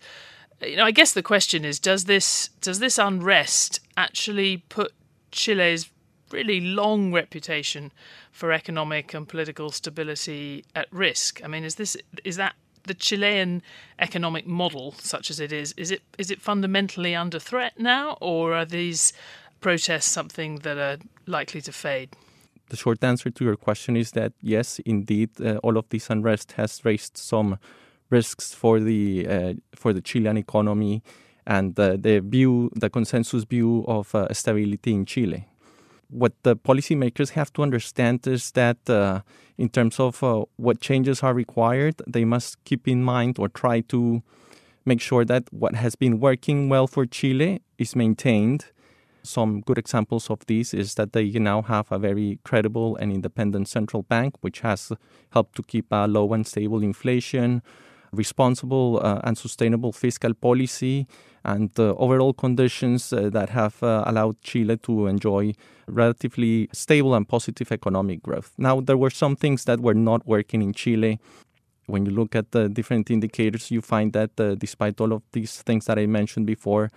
you 0.63 0.77
know, 0.77 0.87
I 0.87 0.91
guess 0.91 1.13
the 1.13 1.23
question 1.23 1.67
is: 1.67 1.79
Does 1.79 2.07
this 2.07 2.49
does 2.63 2.79
this 2.79 2.97
unrest 2.97 3.81
actually 3.99 4.65
put 4.71 4.95
Chile's 5.33 5.91
really 6.31 6.61
long 6.61 7.13
reputation 7.13 7.93
for 8.31 8.53
economic 8.53 9.15
and 9.15 9.29
political 9.29 9.71
stability 9.71 10.65
at 10.75 10.87
risk? 10.93 11.41
I 11.45 11.49
mean, 11.49 11.65
is 11.65 11.77
this 11.77 11.97
is 12.25 12.37
that 12.37 12.55
the 12.85 12.95
Chilean 12.95 13.63
economic 13.99 14.47
model, 14.47 14.95
such 14.99 15.31
as 15.31 15.41
it 15.41 15.53
is, 15.53 15.75
is 15.77 15.91
it 15.91 16.03
is 16.19 16.31
it 16.31 16.41
fundamentally 16.41 17.15
under 17.15 17.39
threat 17.39 17.79
now, 17.79 18.17
or 18.21 18.55
are 18.55 18.65
these 18.65 19.13
protests 19.61 20.11
something 20.11 20.57
that 20.61 20.79
are 20.79 20.99
likely 21.27 21.61
to 21.61 21.73
fade? 21.73 22.11
The 22.71 22.77
short 22.77 23.03
answer 23.03 23.31
to 23.31 23.45
your 23.45 23.57
question 23.57 23.97
is 23.97 24.13
that 24.13 24.33
yes, 24.41 24.79
indeed, 24.85 25.31
uh, 25.41 25.57
all 25.63 25.79
of 25.79 25.89
this 25.89 26.11
unrest 26.11 26.53
has 26.53 26.85
raised 26.85 27.17
some 27.17 27.59
risks 28.11 28.55
for 28.55 28.81
the 28.81 29.27
uh, 29.29 29.55
for 29.75 29.93
the 29.93 30.01
Chilean 30.01 30.37
economy 30.37 31.03
and 31.47 31.79
uh, 31.81 31.97
the 31.99 32.21
view, 32.21 32.71
the 32.75 32.91
consensus 32.91 33.45
view 33.45 33.85
of 33.89 34.15
uh, 34.15 34.33
stability 34.33 34.93
in 34.93 35.07
Chile 35.07 35.47
what 36.11 36.33
the 36.43 36.57
policymakers 36.57 37.31
have 37.31 37.53
to 37.53 37.63
understand 37.63 38.27
is 38.27 38.53
that 38.53 38.79
uh, 38.89 39.21
in 39.57 39.69
terms 39.69 40.01
of 40.01 40.23
uh, 40.23 40.45
what 40.57 40.81
changes 40.81 41.23
are 41.23 41.35
required, 41.35 41.97
they 42.07 42.25
must 42.25 42.63
keep 42.65 42.89
in 42.89 43.03
mind 43.03 43.39
or 43.39 43.49
try 43.49 43.81
to 43.81 44.23
make 44.85 45.01
sure 45.01 45.25
that 45.25 45.45
what 45.53 45.75
has 45.75 45.95
been 45.95 46.19
working 46.19 46.69
well 46.69 46.87
for 46.87 47.05
Chile 47.05 47.61
is 47.77 47.95
maintained. 47.95 48.67
Some 49.23 49.61
good 49.61 49.77
examples 49.77 50.31
of 50.31 50.47
this 50.47 50.73
is 50.73 50.95
that 50.95 51.13
they 51.13 51.29
now 51.31 51.61
have 51.63 51.93
a 51.93 51.99
very 51.99 52.39
credible 52.45 52.97
and 52.97 53.13
independent 53.13 53.69
central 53.69 54.03
bank, 54.03 54.37
which 54.41 54.61
has 54.61 54.93
helped 55.33 55.57
to 55.57 55.63
keep 55.63 55.87
a 55.91 56.07
low 56.07 56.33
and 56.33 56.47
stable 56.47 56.83
inflation, 56.83 57.63
responsible 58.13 59.01
uh, 59.03 59.21
and 59.25 59.37
sustainable 59.37 59.93
fiscal 59.93 60.33
policy, 60.33 61.07
and 61.45 61.71
uh, 61.79 61.95
overall 61.97 62.33
conditions 62.33 63.13
uh, 63.13 63.31
that 63.31 63.51
have 63.51 63.83
uh, 63.83 64.05
allowed 64.07 64.41
Chile 64.43 64.77
to 64.79 65.07
enjoy 65.07 65.55
relatively 65.87 66.69
stable 66.73 67.15
and 67.15 67.29
positive 67.29 67.73
economic 67.73 68.23
growth. 68.23 68.53
Now, 68.59 68.81
there 68.81 68.97
were 68.97 69.11
some 69.11 69.37
things 69.37 69.65
that 69.65 69.81
were 69.81 69.95
not 69.95 70.27
working 70.27 70.63
in 70.63 70.73
Chile. 70.73 71.19
When 71.87 72.05
you 72.05 72.13
look 72.13 72.35
at 72.35 72.53
the 72.53 72.69
different 72.69 73.11
indicators, 73.11 73.71
you 73.71 73.81
find 73.81 74.13
that 74.13 74.37
despite 74.59 75.01
all 75.01 75.15
of 75.15 75.23
these 75.33 75.63
things 75.63 75.87
that 75.87 75.99
I 75.99 76.07
mentioned 76.07 76.47
before, 76.47 76.91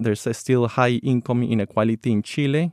there's 0.00 0.26
still 0.32 0.68
high 0.68 1.00
income 1.02 1.42
inequality 1.42 2.12
in 2.12 2.22
Chile. 2.22 2.72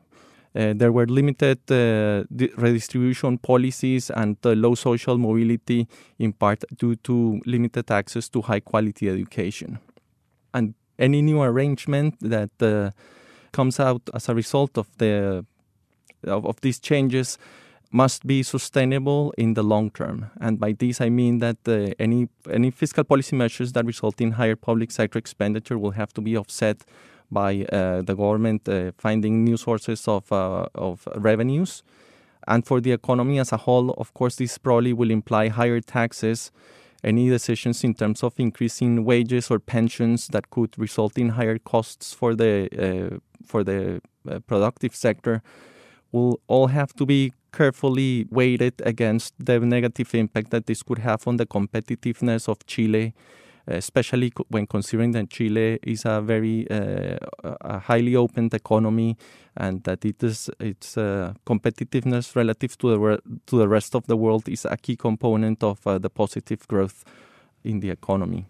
Uh, 0.55 0.73
there 0.73 0.91
were 0.93 1.05
limited 1.05 1.59
uh, 1.69 2.23
redistribution 2.55 3.37
policies 3.37 4.09
and 4.09 4.37
uh, 4.45 4.51
low 4.51 4.73
social 4.73 5.17
mobility, 5.17 5.85
in 6.17 6.31
part 6.31 6.63
due 6.77 6.95
to 6.95 7.41
limited 7.45 7.91
access 7.91 8.29
to 8.29 8.41
high 8.41 8.61
quality 8.61 9.09
education. 9.09 9.79
Any 10.97 11.21
new 11.21 11.41
arrangement 11.41 12.15
that 12.21 12.51
uh, 12.61 12.91
comes 13.51 13.79
out 13.79 14.01
as 14.13 14.29
a 14.29 14.35
result 14.35 14.77
of 14.77 14.87
the 14.97 15.45
of, 16.23 16.45
of, 16.45 16.59
these 16.61 16.79
changes 16.79 17.37
must 17.91 18.25
be 18.25 18.41
sustainable 18.41 19.31
in 19.37 19.53
the 19.53 19.61
long 19.63 19.91
term. 19.91 20.31
And 20.41 20.59
by 20.59 20.73
this, 20.73 20.99
I 21.01 21.09
mean 21.09 21.39
that 21.39 21.57
uh, 21.67 21.93
any 21.99 22.27
any 22.49 22.71
fiscal 22.71 23.03
policy 23.03 23.35
measures 23.35 23.73
that 23.73 23.85
result 23.85 24.21
in 24.21 24.31
higher 24.31 24.55
public 24.55 24.91
sector 24.91 25.19
expenditure 25.19 25.77
will 25.77 25.91
have 25.91 26.13
to 26.13 26.21
be 26.21 26.37
offset 26.37 26.83
by 27.31 27.65
uh, 27.71 28.01
the 28.01 28.15
government 28.15 28.67
uh, 28.69 28.91
finding 28.97 29.43
new 29.43 29.57
sources 29.57 30.07
of, 30.07 30.31
uh, 30.31 30.65
of 30.75 31.07
revenues. 31.15 31.83
And 32.47 32.65
for 32.65 32.79
the 32.79 32.91
economy 32.91 33.39
as 33.39 33.51
a 33.51 33.57
whole, 33.57 33.91
of 33.91 34.13
course, 34.13 34.35
this 34.35 34.57
probably 34.57 34.93
will 34.93 35.11
imply 35.11 35.49
higher 35.49 35.81
taxes. 35.81 36.51
Any 37.05 37.29
decisions 37.29 37.83
in 37.83 37.93
terms 37.93 38.23
of 38.23 38.33
increasing 38.39 39.05
wages 39.05 39.51
or 39.51 39.59
pensions 39.59 40.27
that 40.29 40.49
could 40.49 40.77
result 40.77 41.19
in 41.19 41.29
higher 41.29 41.59
costs 41.59 42.13
for 42.13 42.33
the 42.33 43.21
for 43.45 43.63
the 43.63 44.01
uh, 44.27 44.39
productive 44.47 44.95
sector 44.95 45.43
will 46.11 46.39
all 46.47 46.67
have 46.67 46.93
to 46.93 47.05
be 47.05 47.31
carefully 47.53 48.25
weighted 48.31 48.73
against 48.83 49.33
the 49.37 49.59
negative 49.59 50.15
impact 50.15 50.49
that 50.49 50.65
this 50.65 50.81
could 50.81 50.99
have 50.99 51.27
on 51.27 51.37
the 51.37 51.45
competitiveness 51.45 52.49
of 52.49 52.65
Chile, 52.65 53.13
especially 53.67 54.31
when 54.49 54.67
considering 54.67 55.11
that 55.11 55.29
Chile 55.29 55.79
is 55.83 56.05
a 56.05 56.21
very 56.21 56.69
uh, 56.69 57.17
a 57.43 57.79
highly 57.79 58.15
opened 58.15 58.53
economy 58.53 59.17
and 59.57 59.83
that 59.83 60.05
it 60.05 60.23
is 60.23 60.49
its 60.59 60.97
uh, 60.97 61.33
competitiveness 61.45 62.35
relative 62.35 62.77
to 62.77 62.89
the 62.89 62.99
re- 62.99 63.19
to 63.47 63.57
the 63.57 63.67
rest 63.67 63.95
of 63.95 64.05
the 64.07 64.17
world 64.17 64.47
is 64.47 64.65
a 64.65 64.77
key 64.77 64.95
component 64.95 65.63
of 65.63 65.85
uh, 65.87 65.97
the 65.97 66.09
positive 66.09 66.67
growth 66.67 67.03
in 67.63 67.79
the 67.79 67.89
economy. 67.89 68.45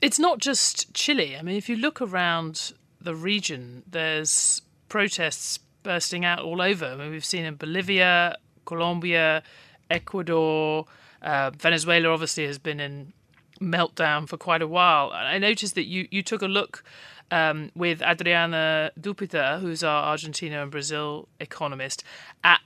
It's 0.00 0.18
not 0.18 0.38
just 0.38 0.92
Chile. 0.94 1.36
I 1.36 1.42
mean, 1.42 1.56
if 1.56 1.68
you 1.68 1.76
look 1.76 2.00
around 2.00 2.72
the 3.00 3.14
region, 3.14 3.82
there's 3.88 4.62
protests 4.88 5.58
bursting 5.82 6.24
out 6.24 6.40
all 6.40 6.60
over. 6.60 6.86
I 6.86 6.96
mean, 6.96 7.10
we've 7.10 7.24
seen 7.24 7.44
in 7.44 7.56
Bolivia, 7.56 8.36
Colombia, 8.64 9.42
Ecuador, 9.90 10.86
uh, 11.22 11.50
Venezuela 11.50 12.10
obviously 12.10 12.46
has 12.46 12.58
been 12.58 12.80
in 12.80 13.12
meltdown 13.60 14.28
for 14.28 14.36
quite 14.36 14.62
a 14.62 14.66
while. 14.66 15.10
I 15.12 15.38
noticed 15.38 15.74
that 15.74 15.84
you, 15.84 16.08
you 16.10 16.22
took 16.22 16.42
a 16.42 16.48
look 16.48 16.84
um, 17.30 17.70
with 17.74 18.02
Adriana 18.02 18.92
Dupita, 18.98 19.60
who's 19.60 19.82
our 19.82 20.04
Argentina 20.04 20.62
and 20.62 20.70
Brazil 20.70 21.28
economist, 21.40 22.04
at 22.42 22.60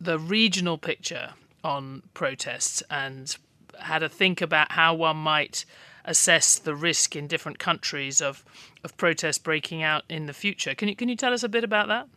the 0.00 0.18
regional 0.18 0.78
picture 0.78 1.34
on 1.64 2.02
protests 2.14 2.82
and 2.90 3.36
had 3.80 4.02
a 4.02 4.08
think 4.08 4.40
about 4.40 4.72
how 4.72 4.94
one 4.94 5.16
might 5.16 5.64
assess 6.04 6.58
the 6.58 6.74
risk 6.74 7.16
in 7.16 7.26
different 7.26 7.58
countries 7.58 8.22
of 8.22 8.44
of 8.84 8.96
protests 8.96 9.38
breaking 9.38 9.82
out 9.82 10.04
in 10.08 10.26
the 10.26 10.32
future. 10.32 10.74
Can 10.74 10.88
you 10.88 10.96
can 10.96 11.08
you 11.08 11.16
tell 11.16 11.32
us 11.32 11.42
a 11.42 11.48
bit 11.48 11.64
about 11.64 11.88
that? 11.88 12.08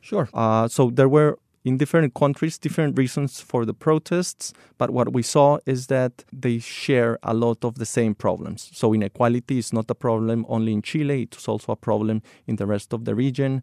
Sure. 0.00 0.28
Uh, 0.32 0.68
so 0.68 0.90
there 0.90 1.08
were 1.08 1.38
in 1.66 1.76
different 1.78 2.14
countries 2.14 2.58
different 2.58 2.96
reasons 2.96 3.40
for 3.40 3.66
the 3.66 3.74
protests, 3.74 4.52
but 4.78 4.90
what 4.90 5.12
we 5.12 5.20
saw 5.20 5.58
is 5.66 5.88
that 5.88 6.24
they 6.32 6.60
share 6.60 7.18
a 7.24 7.34
lot 7.34 7.64
of 7.64 7.74
the 7.74 7.84
same 7.84 8.14
problems. 8.14 8.70
So 8.72 8.94
inequality 8.94 9.58
is 9.58 9.72
not 9.72 9.90
a 9.90 9.94
problem 9.94 10.46
only 10.48 10.72
in 10.72 10.82
Chile; 10.82 11.22
it's 11.22 11.48
also 11.48 11.72
a 11.72 11.76
problem 11.76 12.22
in 12.46 12.54
the 12.54 12.66
rest 12.66 12.92
of 12.92 13.04
the 13.04 13.16
region. 13.16 13.62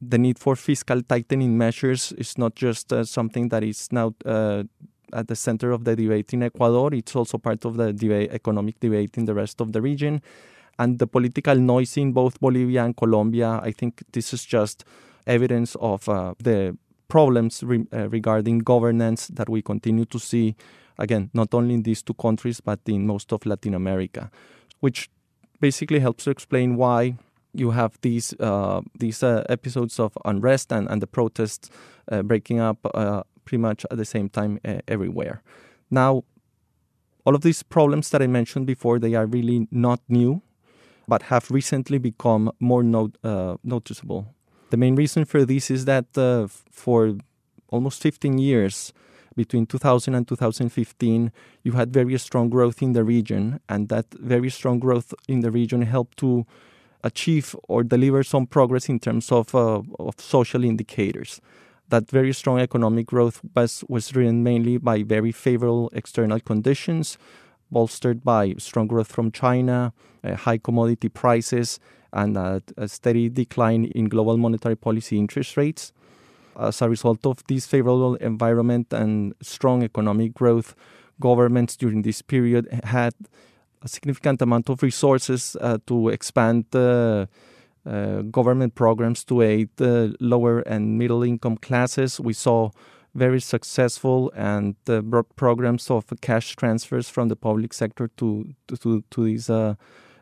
The 0.00 0.18
need 0.18 0.38
for 0.38 0.56
fiscal 0.56 1.00
tightening 1.02 1.56
measures 1.56 2.12
is 2.12 2.36
not 2.36 2.54
just 2.54 2.92
uh, 2.92 3.04
something 3.04 3.48
that 3.48 3.64
is 3.64 3.88
now 3.90 4.14
uh, 4.26 4.64
at 5.14 5.28
the 5.28 5.34
center 5.34 5.72
of 5.72 5.84
the 5.84 5.96
debate 5.96 6.34
in 6.34 6.42
Ecuador. 6.42 6.92
It's 6.92 7.16
also 7.16 7.38
part 7.38 7.64
of 7.64 7.78
the 7.78 7.94
debate, 7.94 8.30
economic 8.30 8.78
debate 8.78 9.16
in 9.16 9.24
the 9.24 9.34
rest 9.34 9.62
of 9.62 9.72
the 9.72 9.80
region. 9.80 10.20
And 10.78 10.98
the 10.98 11.06
political 11.06 11.56
noise 11.56 11.96
in 11.96 12.12
both 12.12 12.38
Bolivia 12.40 12.84
and 12.84 12.94
Colombia, 12.94 13.58
I 13.62 13.72
think 13.72 14.02
this 14.12 14.34
is 14.34 14.44
just 14.44 14.84
evidence 15.26 15.74
of 15.80 16.08
uh, 16.08 16.34
the 16.38 16.76
problems 17.08 17.62
re- 17.62 17.86
uh, 17.92 18.08
regarding 18.08 18.60
governance 18.60 19.28
that 19.28 19.48
we 19.48 19.62
continue 19.62 20.04
to 20.04 20.18
see, 20.18 20.54
again, 20.98 21.30
not 21.34 21.54
only 21.54 21.74
in 21.74 21.82
these 21.82 22.02
two 22.02 22.14
countries, 22.14 22.60
but 22.60 22.80
in 22.86 23.06
most 23.06 23.32
of 23.32 23.44
Latin 23.46 23.74
America, 23.74 24.30
which 24.80 25.10
basically 25.60 26.00
helps 26.00 26.24
to 26.24 26.30
explain 26.30 26.76
why 26.76 27.16
you 27.54 27.70
have 27.70 27.98
these 28.02 28.34
uh, 28.40 28.80
these 28.98 29.22
uh, 29.22 29.42
episodes 29.48 29.98
of 29.98 30.16
unrest 30.24 30.72
and, 30.72 30.88
and 30.90 31.02
the 31.02 31.06
protests 31.06 31.70
uh, 32.12 32.22
breaking 32.22 32.60
up 32.60 32.78
uh, 32.94 33.22
pretty 33.44 33.60
much 33.60 33.86
at 33.90 33.96
the 33.96 34.04
same 34.04 34.28
time 34.28 34.58
uh, 34.64 34.78
everywhere. 34.86 35.42
Now, 35.90 36.24
all 37.24 37.34
of 37.34 37.40
these 37.40 37.62
problems 37.62 38.10
that 38.10 38.22
I 38.22 38.26
mentioned 38.26 38.66
before, 38.66 38.98
they 38.98 39.14
are 39.14 39.26
really 39.26 39.66
not 39.70 40.00
new, 40.08 40.42
but 41.06 41.22
have 41.22 41.50
recently 41.50 41.98
become 41.98 42.52
more 42.60 42.82
not, 42.82 43.16
noticeable 43.64 44.34
the 44.70 44.76
main 44.76 44.94
reason 44.94 45.24
for 45.24 45.44
this 45.44 45.70
is 45.70 45.84
that 45.86 46.16
uh, 46.16 46.46
for 46.70 47.16
almost 47.68 48.02
15 48.02 48.38
years, 48.38 48.92
between 49.38 49.66
2000 49.66 50.14
and 50.14 50.26
2015, 50.26 51.32
you 51.62 51.72
had 51.72 51.92
very 51.92 52.18
strong 52.18 52.48
growth 52.50 52.82
in 52.82 52.92
the 52.92 53.04
region, 53.04 53.60
and 53.68 53.88
that 53.88 54.06
very 54.14 54.50
strong 54.50 54.78
growth 54.80 55.14
in 55.28 55.40
the 55.40 55.50
region 55.50 55.82
helped 55.82 56.18
to 56.18 56.44
achieve 57.04 57.54
or 57.68 57.84
deliver 57.84 58.24
some 58.24 58.46
progress 58.46 58.88
in 58.88 58.98
terms 58.98 59.30
of, 59.30 59.54
uh, 59.54 59.80
of 60.00 60.14
social 60.18 60.64
indicators. 60.64 61.40
That 61.88 62.10
very 62.10 62.32
strong 62.32 62.58
economic 62.58 63.06
growth 63.06 63.40
was, 63.54 63.84
was 63.88 64.08
driven 64.08 64.42
mainly 64.42 64.76
by 64.76 65.04
very 65.04 65.32
favorable 65.32 65.88
external 65.94 66.40
conditions, 66.40 67.16
bolstered 67.70 68.24
by 68.24 68.54
strong 68.58 68.88
growth 68.88 69.12
from 69.12 69.30
China, 69.30 69.92
uh, 70.24 70.34
high 70.34 70.58
commodity 70.58 71.08
prices, 71.08 71.78
and 72.12 72.36
a, 72.36 72.62
a 72.76 72.88
steady 72.88 73.28
decline 73.28 73.84
in 73.86 74.08
global 74.08 74.36
monetary 74.36 74.76
policy 74.76 75.18
interest 75.18 75.56
rates. 75.56 75.92
As 76.58 76.82
a 76.82 76.88
result 76.88 77.24
of 77.24 77.42
this 77.46 77.66
favorable 77.66 78.16
environment 78.16 78.92
and 78.92 79.34
strong 79.40 79.82
economic 79.82 80.34
growth, 80.34 80.74
governments 81.20 81.76
during 81.76 82.02
this 82.02 82.22
period 82.22 82.68
had 82.84 83.14
a 83.82 83.88
significant 83.88 84.42
amount 84.42 84.68
of 84.68 84.82
resources 84.82 85.56
uh, 85.60 85.78
to 85.86 86.08
expand 86.08 86.64
uh, 86.74 87.26
uh, 87.86 88.22
government 88.22 88.74
programs 88.74 89.24
to 89.24 89.40
aid 89.40 89.68
the 89.76 90.14
lower 90.20 90.60
and 90.60 90.98
middle 90.98 91.22
income 91.22 91.56
classes. 91.56 92.20
We 92.20 92.32
saw 92.32 92.70
very 93.14 93.40
successful 93.40 94.32
and 94.34 94.76
uh, 94.88 95.00
broad 95.00 95.34
programs 95.36 95.90
of 95.90 96.04
cash 96.20 96.56
transfers 96.56 97.08
from 97.08 97.28
the 97.28 97.36
public 97.36 97.72
sector 97.72 98.08
to 98.16 98.54
to, 98.66 99.02
to 99.10 99.24
these 99.24 99.48
uh, 99.48 99.74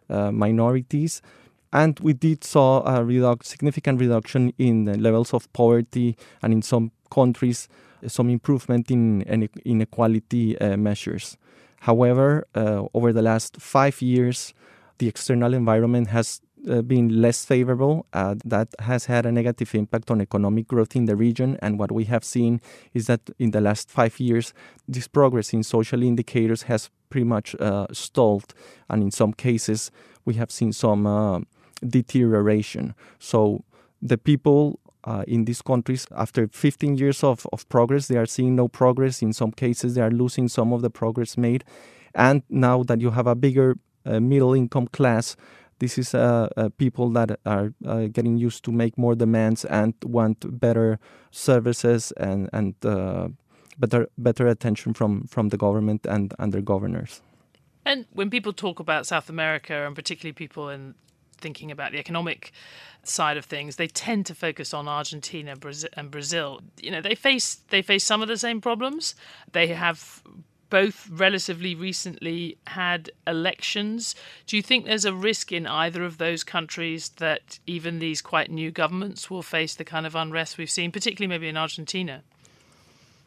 uh, 0.09 0.31
minorities. 0.31 1.23
And 1.77 2.01
we 2.01 2.15
did 2.15 2.43
saw 2.43 2.81
a 2.85 3.01
reduc- 3.05 3.45
significant 3.45 4.01
reduction 4.01 4.55
in 4.57 4.87
the 4.87 4.97
levels 4.97 5.35
of 5.35 5.53
poverty 5.53 6.17
and 6.41 6.55
in 6.55 6.63
some 6.63 6.91
countries 7.11 7.69
some 8.07 8.31
improvement 8.31 8.91
in 8.91 9.21
inequality 9.67 10.59
uh, 10.59 10.79
measures. 10.79 11.37
However, 11.81 12.47
uh, 12.55 12.85
over 12.95 13.13
the 13.13 13.21
last 13.21 13.61
five 13.61 14.01
years, 14.01 14.55
the 14.97 15.07
external 15.07 15.53
environment 15.53 16.09
has 16.09 16.41
uh, 16.67 16.81
been 16.81 17.21
less 17.21 17.45
favorable. 17.45 18.07
Uh, 18.15 18.37
that 18.43 18.69
has 18.79 19.05
had 19.05 19.27
a 19.27 19.33
negative 19.33 19.75
impact 19.75 20.11
on 20.11 20.23
economic 20.23 20.69
growth 20.69 20.97
in 20.97 21.05
the 21.05 21.15
region. 21.15 21.59
And 21.61 21.79
what 21.79 21.93
we 21.93 22.05
have 22.05 22.25
seen 22.25 22.63
is 22.95 23.07
that 23.07 23.21
in 23.39 23.51
the 23.51 23.61
last 23.61 23.91
five 23.91 24.19
years, 24.19 24.55
this 24.89 25.09
progress 25.09 25.53
in 25.53 25.63
social 25.63 26.03
indicators 26.03 26.63
has 26.63 26.89
pretty 27.11 27.27
much 27.27 27.55
uh, 27.61 27.87
stalled. 27.93 28.55
And 28.89 29.03
in 29.03 29.11
some 29.11 29.35
cases, 29.35 29.91
we 30.25 30.35
have 30.35 30.51
seen 30.51 30.73
some 30.73 31.07
uh, 31.07 31.41
deterioration. 31.87 32.95
So 33.19 33.65
the 34.03 34.19
people 34.19 34.81
uh, 35.05 35.25
in 35.29 35.45
these 35.45 35.63
countries, 35.63 36.07
after 36.17 36.49
15 36.49 36.97
years 36.97 37.23
of, 37.23 37.47
of 37.53 37.69
progress, 37.69 38.09
they 38.09 38.17
are 38.17 38.27
seeing 38.27 38.57
no 38.57 38.69
progress. 38.69 39.23
In 39.23 39.33
some 39.33 39.53
cases, 39.53 39.95
they 39.95 40.01
are 40.01 40.11
losing 40.11 40.49
some 40.49 40.73
of 40.73 40.83
the 40.83 40.91
progress 40.91 41.37
made. 41.37 41.65
And 42.15 42.43
now 42.49 42.83
that 42.85 43.01
you 43.01 43.11
have 43.11 43.27
a 43.27 43.35
bigger 43.35 43.77
uh, 44.05 44.21
middle 44.21 44.55
income 44.55 44.89
class, 44.89 45.37
this 45.79 45.99
is 45.99 46.15
uh, 46.15 46.49
uh, 46.57 46.71
people 46.79 47.11
that 47.11 47.39
are 47.45 47.73
uh, 47.85 48.07
getting 48.07 48.39
used 48.39 48.65
to 48.65 48.73
make 48.73 48.97
more 48.97 49.15
demands 49.15 49.65
and 49.67 49.95
want 50.03 50.59
better 50.59 50.99
services 51.31 52.13
and 52.13 52.49
and 52.53 52.75
uh, 52.85 53.29
better 53.79 54.09
better 54.17 54.47
attention 54.47 54.95
from 54.95 55.27
from 55.27 55.51
the 55.51 55.57
government 55.57 56.07
and 56.07 56.33
and 56.39 56.53
their 56.53 56.63
governors. 56.63 57.21
And 57.85 58.07
when 58.13 58.31
people 58.31 58.53
talk 58.53 58.81
about 58.81 59.07
South 59.07 59.29
America, 59.29 59.87
and 59.87 59.95
particularly 59.95 60.33
people 60.33 60.71
in 60.71 60.95
thinking 61.39 61.71
about 61.71 61.93
the 61.93 61.99
economic 61.99 62.53
side 63.05 63.37
of 63.37 63.45
things, 63.45 63.77
they 63.77 63.87
tend 63.87 64.27
to 64.27 64.35
focus 64.35 64.75
on 64.75 64.89
Argentina 64.89 65.57
and 65.97 66.11
Brazil. 66.11 66.61
You 66.81 66.91
know, 66.91 67.01
they 67.01 67.15
face 67.15 67.57
they 67.69 67.83
face 67.83 68.05
some 68.05 68.23
of 68.23 68.29
the 68.29 68.37
same 68.37 68.61
problems. 68.61 69.15
They 69.53 69.69
have 69.69 70.23
both 70.69 71.09
relatively 71.11 71.75
recently 71.75 72.59
had 72.67 73.11
elections. 73.27 74.15
Do 74.47 74.57
you 74.57 74.63
think 74.63 74.85
there's 74.85 75.05
a 75.05 75.15
risk 75.15 75.53
in 75.53 75.67
either 75.67 76.05
of 76.05 76.19
those 76.19 76.43
countries 76.43 77.11
that 77.17 77.61
even 77.67 78.01
these 78.01 78.21
quite 78.21 78.51
new 78.51 78.71
governments 78.71 79.31
will 79.31 79.43
face 79.43 79.77
the 79.77 79.85
kind 79.85 80.07
of 80.07 80.17
unrest 80.17 80.59
we've 80.59 80.71
seen, 80.71 80.91
particularly 80.91 81.29
maybe 81.29 81.49
in 81.49 81.57
Argentina? 81.57 82.23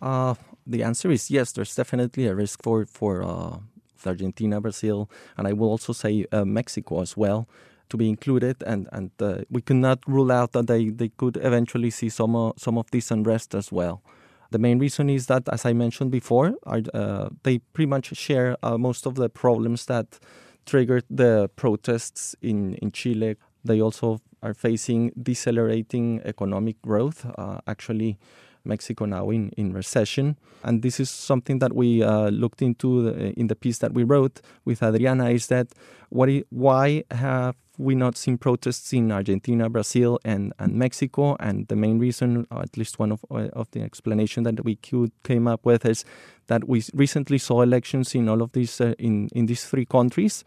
Uh, 0.02 0.36
the 0.68 0.84
answer 0.84 1.12
is 1.12 1.32
yes. 1.32 1.52
There's 1.52 1.76
definitely 1.76 2.28
a 2.28 2.36
risk 2.36 2.62
for 2.62 2.86
for 2.86 3.24
uh, 3.24 3.60
Argentina, 4.06 4.62
Brazil, 4.62 5.10
and 5.38 5.48
I 5.48 5.54
will 5.54 5.70
also 5.70 5.94
say 5.94 6.26
uh, 6.32 6.46
Mexico 6.46 7.02
as 7.02 7.16
well 7.16 7.48
to 7.90 7.98
be 7.98 8.08
included, 8.08 8.64
and 8.66 8.88
and 8.92 9.12
uh, 9.20 9.42
we 9.50 9.62
cannot 9.62 10.00
rule 10.08 10.32
out 10.32 10.52
that 10.52 10.68
they, 10.68 10.90
they 10.90 11.10
could 11.10 11.38
eventually 11.38 11.90
see 11.90 12.10
some 12.10 12.36
uh, 12.36 12.52
some 12.58 12.78
of 12.78 12.90
this 12.92 13.12
unrest 13.12 13.56
as 13.56 13.72
well. 13.72 14.02
The 14.52 14.60
main 14.60 14.80
reason 14.80 15.10
is 15.10 15.28
that, 15.28 15.48
as 15.52 15.66
I 15.66 15.74
mentioned 15.74 16.12
before, 16.12 16.54
are, 16.64 16.82
uh, 16.94 17.30
they 17.44 17.60
pretty 17.60 17.88
much 17.88 18.16
share 18.18 18.58
uh, 18.64 18.78
most 18.78 19.06
of 19.06 19.14
the 19.14 19.30
problems 19.30 19.86
that 19.86 20.20
triggered 20.66 21.04
the 21.10 21.50
protests 21.56 22.36
in, 22.42 22.74
in 22.76 22.92
Chile. 22.92 23.36
They 23.64 23.80
also 23.80 24.22
are 24.42 24.56
facing 24.56 25.12
decelerating 25.22 26.22
economic 26.26 26.82
growth. 26.82 27.28
Uh, 27.38 27.60
actually, 27.68 28.18
Mexico 28.66 29.06
now 29.06 29.30
in, 29.30 29.50
in 29.58 29.74
recession. 29.74 30.38
And 30.64 30.82
this 30.82 31.00
is 31.00 31.10
something 31.10 31.60
that 31.60 31.74
we 31.74 32.04
uh, 32.04 32.30
looked 32.30 32.62
into 32.62 33.04
the, 33.04 33.40
in 33.40 33.48
the 33.48 33.56
piece 33.56 33.80
that 33.80 33.94
we 33.94 34.04
wrote 34.04 34.42
with 34.66 34.82
Adriana 34.82 35.30
is 35.30 35.48
that 35.48 35.68
what, 36.10 36.30
why 36.50 37.04
have 37.12 37.56
we 37.80 37.96
not 37.96 38.18
seen 38.18 38.38
protests 38.38 38.94
in 38.94 39.12
Argentina, 39.12 39.70
Brazil, 39.70 40.20
and, 40.26 40.54
and 40.60 40.74
Mexico? 40.74 41.38
And 41.40 41.68
the 41.68 41.76
main 41.76 41.98
reason, 41.98 42.46
or 42.52 42.62
at 42.62 42.78
least 42.78 43.00
one 43.00 43.12
of, 43.12 43.24
of 43.30 43.72
the 43.72 43.82
explanation 43.82 44.44
that 44.44 44.64
we 44.66 44.76
could 44.76 45.12
came 45.24 45.48
up 45.48 45.66
with, 45.66 45.86
is 45.86 46.04
that 46.48 46.68
we 46.68 46.84
recently 46.94 47.38
saw 47.38 47.62
elections 47.62 48.14
in 48.14 48.28
all 48.28 48.42
of 48.42 48.52
these 48.52 48.82
uh, 48.82 48.94
in 49.00 49.30
in 49.34 49.46
these 49.46 49.66
three 49.66 49.86
countries. 49.86 50.44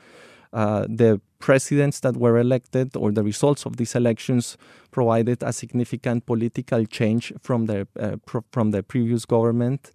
Uh, 0.52 0.84
the 0.86 1.18
presidents 1.38 2.00
that 2.00 2.16
were 2.16 2.38
elected 2.38 2.94
or 2.94 3.10
the 3.10 3.22
results 3.22 3.64
of 3.64 3.78
these 3.78 3.94
elections 3.94 4.58
provided 4.90 5.42
a 5.42 5.52
significant 5.52 6.26
political 6.26 6.84
change 6.84 7.32
from 7.40 7.66
the 7.66 7.88
uh, 7.98 8.16
from 8.52 8.70
the 8.72 8.82
previous 8.82 9.24
government, 9.24 9.90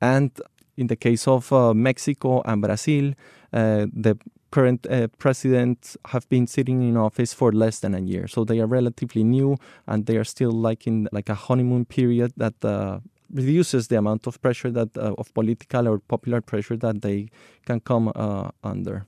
and 0.00 0.30
in 0.76 0.86
the 0.86 0.96
case 0.96 1.26
of 1.26 1.52
uh, 1.52 1.74
Mexico 1.74 2.42
and 2.44 2.62
Brazil, 2.62 3.14
uh, 3.52 3.86
the 3.92 4.16
current 4.56 4.86
uh, 4.86 5.06
presidents 5.18 5.98
have 6.06 6.26
been 6.30 6.46
sitting 6.46 6.80
in 6.88 6.96
office 6.96 7.34
for 7.34 7.52
less 7.52 7.80
than 7.80 7.94
a 7.94 8.00
year, 8.00 8.26
so 8.26 8.42
they 8.42 8.58
are 8.58 8.66
relatively 8.66 9.22
new 9.22 9.58
and 9.86 10.06
they 10.06 10.16
are 10.16 10.24
still 10.24 10.50
like 10.50 10.86
in 10.86 11.08
like 11.12 11.28
a 11.28 11.34
honeymoon 11.34 11.84
period 11.84 12.32
that 12.38 12.64
uh, 12.64 12.98
reduces 13.30 13.88
the 13.88 13.98
amount 13.98 14.26
of 14.26 14.40
pressure 14.40 14.70
that 14.70 14.96
uh, 14.96 15.20
of 15.20 15.26
political 15.34 15.86
or 15.86 15.98
popular 15.98 16.40
pressure 16.40 16.78
that 16.78 17.02
they 17.02 17.28
can 17.66 17.80
come 17.80 18.10
uh, 18.14 18.48
under. 18.64 19.04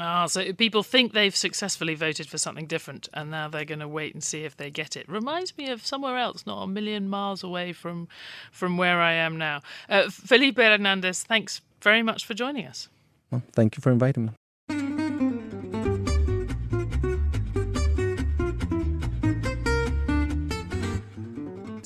Ah, 0.00 0.26
so 0.26 0.52
people 0.52 0.82
think 0.82 1.12
they've 1.12 1.36
successfully 1.36 1.94
voted 1.94 2.26
for 2.28 2.38
something 2.38 2.66
different, 2.66 3.08
and 3.12 3.30
now 3.30 3.46
they're 3.48 3.70
going 3.72 3.86
to 3.86 3.92
wait 4.00 4.12
and 4.14 4.24
see 4.24 4.42
if 4.44 4.56
they 4.56 4.70
get 4.72 4.96
it. 4.96 5.08
Reminds 5.08 5.56
me 5.56 5.70
of 5.70 5.86
somewhere 5.86 6.16
else, 6.16 6.46
not 6.46 6.62
a 6.62 6.66
million 6.66 7.08
miles 7.08 7.44
away 7.44 7.72
from 7.72 8.08
from 8.50 8.76
where 8.76 9.00
I 9.00 9.12
am 9.26 9.38
now. 9.38 9.60
Uh, 9.88 10.10
Felipe 10.10 10.58
Hernandez, 10.58 11.22
thanks 11.22 11.60
very 11.80 12.02
much 12.02 12.26
for 12.26 12.34
joining 12.34 12.66
us. 12.66 12.88
Well, 13.30 13.42
thank 13.52 13.76
you 13.76 13.80
for 13.82 13.92
inviting 13.92 14.24
me. 14.26 14.32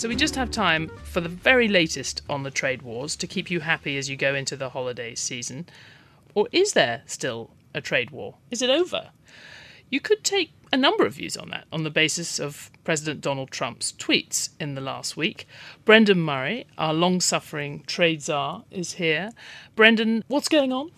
So 0.05 0.09
we 0.11 0.17
just 0.17 0.37
have 0.37 0.51
time 0.51 0.91
for 1.03 1.23
the 1.23 1.31
very 1.31 1.67
latest 1.67 2.21
on 2.29 2.43
the 2.43 2.51
trade 2.51 2.83
wars 2.83 3.17
to 3.17 3.27
keep 3.27 3.51
you 3.51 3.61
happy 3.61 3.97
as 3.97 4.11
you 4.11 4.19
go 4.19 4.35
into 4.35 4.55
the 4.55 4.69
holiday 4.69 5.15
season. 5.15 5.67
Or 6.35 6.47
is 6.53 6.75
there 6.75 7.05
still 7.07 7.53
a 7.73 7.81
trade 7.81 8.11
war? 8.11 8.35
Is 8.51 8.61
it 8.61 8.69
over? 8.69 9.13
You 9.89 10.01
could 10.01 10.23
take 10.23 10.53
a 10.71 10.77
number 10.77 11.07
of 11.07 11.15
views 11.15 11.39
on 11.39 11.49
that 11.53 11.65
on 11.73 11.85
the 11.85 11.91
basis 11.91 12.39
of 12.39 12.71
President 12.85 13.23
Donald 13.23 13.51
Trump's 13.51 13.93
tweets 13.93 14.51
in 14.61 14.75
the 14.75 14.83
last 14.83 15.17
week. 15.17 15.49
Brendan 15.87 16.21
Murray, 16.21 16.67
our 16.77 16.93
long 16.93 17.19
suffering 17.23 17.83
trade 17.87 18.21
czar, 18.21 18.65
is 18.71 18.93
here. 18.97 19.31
Brendan, 19.75 20.23
what's 20.29 20.51
going 20.51 20.71
on? 20.71 20.91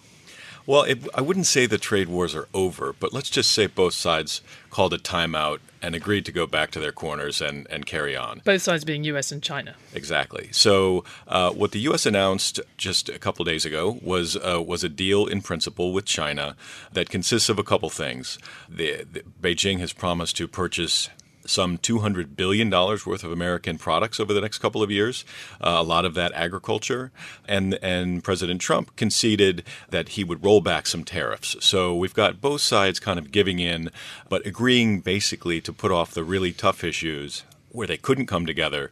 Well, 0.67 0.83
it, 0.83 1.07
I 1.15 1.21
wouldn't 1.21 1.47
say 1.47 1.67
the 1.67 1.79
trade 1.79 2.09
wars 2.09 2.35
are 2.35 2.49
over, 2.53 2.93
but 2.93 3.13
let's 3.13 3.31
just 3.31 3.53
say 3.53 3.67
both 3.69 3.95
sides 3.95 4.43
called 4.71 4.93
a 4.93 4.99
timeout 4.99 5.61
and 5.81 5.95
agreed 5.95 6.25
to 6.25 6.33
go 6.33 6.47
back 6.47 6.73
to 6.73 6.81
their 6.81 6.91
corners 6.91 7.41
and, 7.41 7.67
and 7.71 7.87
carry 7.87 8.17
on. 8.17 8.43
Both 8.45 8.63
sides 8.63 8.85
being 8.85 9.05
US 9.05 9.31
and 9.31 9.41
China. 9.41 9.77
Exactly. 9.95 10.49
So, 10.51 11.05
uh, 11.29 11.53
what 11.53 11.71
the 11.71 11.79
U.S. 11.81 12.07
announced 12.07 12.61
just 12.77 13.09
a 13.09 13.19
couple 13.19 13.45
days 13.45 13.65
ago 13.65 13.99
was 14.03 14.37
uh, 14.37 14.61
was 14.67 14.83
a 14.83 14.89
deal 14.89 15.27
in 15.27 15.41
principle 15.43 15.93
with 15.93 16.05
China 16.05 16.57
that 16.93 17.09
consists 17.09 17.49
of 17.49 17.59
a 17.59 17.65
couple 17.65 17.89
things. 17.89 18.39
The, 18.69 19.07
the, 19.11 19.23
Beijing 19.41 19.79
has 19.79 19.93
promised 19.93 20.37
to 20.39 20.49
purchase 20.49 21.09
some 21.47 21.79
$200 21.79 22.37
billion 22.37 22.71
worth 22.71 23.25
of 23.25 23.33
American 23.33 23.79
products 23.79 24.21
over 24.21 24.33
the 24.33 24.41
next 24.41 24.59
couple 24.59 24.83
of 24.83 24.91
years, 24.91 25.25
uh, 25.61 25.77
a 25.79 25.83
lot 25.83 26.05
of 26.05 26.15
that 26.15 26.33
agriculture. 26.35 27.11
And, 27.47 27.75
and 27.83 28.23
President 28.23 28.61
Trump 28.61 28.95
conceded 28.97 29.65
that 29.91 30.11
he 30.11 30.25
would 30.25 30.45
roll 30.45 30.61
back 30.61 30.87
some 30.87 31.05
tariffs. 31.05 31.57
So 31.61 31.95
we've 31.97 32.15
got 32.15 32.41
both 32.41 32.61
sides 32.61 33.01
kind 33.01 33.19
of 33.19 33.33
giving 33.33 33.59
in, 33.59 33.91
but 34.29 34.47
agreeing 34.47 35.01
basically 35.01 35.61
to 35.63 35.73
put 35.73 35.93
off 35.93 36.13
the 36.13 36.25
really 36.25 36.53
tough 36.53 36.85
issues 36.85 37.45
where 37.71 37.87
they 37.87 37.97
couldn't 37.97 38.27
come 38.27 38.47
together 38.47 38.91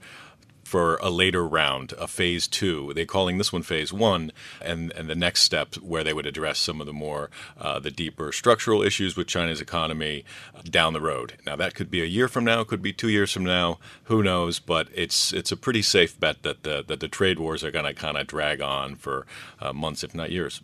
for 0.75 0.97
a 0.97 1.09
later 1.09 1.47
round, 1.47 1.93
a 2.01 2.09
phase 2.09 2.49
two. 2.49 2.93
They're 2.95 3.07
calling 3.07 3.39
this 3.39 3.53
one 3.53 3.63
phase 3.63 3.93
one, 3.93 4.33
and, 4.61 4.91
and 4.97 5.09
the 5.09 5.15
next 5.15 5.45
step 5.45 5.77
where 5.77 6.03
they 6.03 6.13
would 6.13 6.27
address 6.27 6.59
some 6.59 6.81
of 6.81 6.89
the 6.89 6.93
more, 6.93 7.31
uh, 7.57 7.79
the 7.79 7.93
deeper 7.93 8.33
structural 8.33 8.83
issues 8.83 9.17
with 9.17 9.29
China's 9.29 9.61
economy 9.61 10.25
down 10.69 10.93
the 10.93 11.01
road. 11.01 11.35
Now, 11.47 11.55
that 11.55 11.77
could 11.77 11.93
be 11.93 12.03
a 12.03 12.07
year 12.07 12.27
from 12.27 12.45
now, 12.45 12.65
could 12.65 12.83
be 12.83 12.93
two 12.93 13.09
years 13.09 13.31
from 13.31 13.45
now, 13.45 13.79
who 14.11 14.21
knows, 14.21 14.59
but 14.59 14.89
it's, 14.93 15.33
it's 15.33 15.53
a 15.53 15.57
pretty 15.57 15.83
safe 15.83 16.19
bet 16.19 16.43
that 16.43 16.65
the, 16.65 16.83
that 16.89 16.99
the 16.99 17.07
trade 17.07 17.39
wars 17.39 17.63
are 17.63 17.71
going 17.71 17.85
to 17.85 17.95
kind 17.95 18.17
of 18.17 18.27
drag 18.27 18.61
on 18.61 18.97
for 18.97 19.27
uh, 19.61 19.73
months, 19.73 20.03
if 20.03 20.13
not 20.13 20.33
years. 20.33 20.61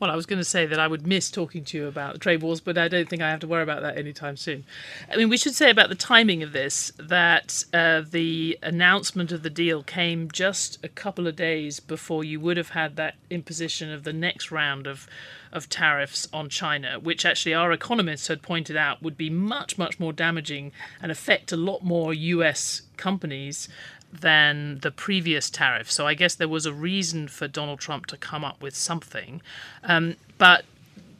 Well, 0.00 0.10
I 0.10 0.16
was 0.16 0.26
going 0.26 0.40
to 0.40 0.44
say 0.44 0.66
that 0.66 0.80
I 0.80 0.88
would 0.88 1.06
miss 1.06 1.30
talking 1.30 1.64
to 1.64 1.78
you 1.78 1.86
about 1.86 2.20
trade 2.20 2.42
wars, 2.42 2.60
but 2.60 2.76
I 2.76 2.88
don't 2.88 3.08
think 3.08 3.22
I 3.22 3.30
have 3.30 3.40
to 3.40 3.46
worry 3.46 3.62
about 3.62 3.82
that 3.82 3.96
anytime 3.96 4.36
soon. 4.36 4.64
I 5.10 5.16
mean, 5.16 5.28
we 5.28 5.36
should 5.36 5.54
say 5.54 5.70
about 5.70 5.88
the 5.88 5.94
timing 5.94 6.42
of 6.42 6.52
this 6.52 6.92
that 6.98 7.64
uh, 7.72 8.02
the 8.08 8.58
announcement 8.62 9.30
of 9.30 9.42
the 9.42 9.50
deal 9.50 9.82
came 9.82 10.30
just 10.30 10.84
a 10.84 10.88
couple 10.88 11.26
of 11.26 11.36
days 11.36 11.78
before 11.78 12.24
you 12.24 12.40
would 12.40 12.56
have 12.56 12.70
had 12.70 12.96
that 12.96 13.14
imposition 13.30 13.92
of 13.92 14.02
the 14.02 14.12
next 14.12 14.50
round 14.50 14.86
of 14.86 15.06
of 15.54 15.68
tariffs 15.68 16.28
on 16.32 16.48
China, 16.48 16.98
which 16.98 17.24
actually 17.24 17.54
our 17.54 17.72
economists 17.72 18.26
had 18.26 18.42
pointed 18.42 18.76
out 18.76 19.00
would 19.00 19.16
be 19.16 19.30
much, 19.30 19.78
much 19.78 20.00
more 20.00 20.12
damaging 20.12 20.72
and 21.00 21.12
affect 21.12 21.52
a 21.52 21.56
lot 21.56 21.82
more 21.82 22.12
US 22.12 22.82
companies 22.96 23.68
than 24.20 24.78
the 24.80 24.90
previous 24.90 25.50
tariff. 25.50 25.90
So 25.90 26.06
I 26.06 26.14
guess 26.14 26.34
there 26.34 26.48
was 26.48 26.66
a 26.66 26.72
reason 26.72 27.28
for 27.28 27.48
Donald 27.48 27.80
Trump 27.80 28.06
to 28.06 28.16
come 28.16 28.44
up 28.44 28.62
with 28.62 28.74
something. 28.74 29.42
Um, 29.82 30.16
but 30.38 30.64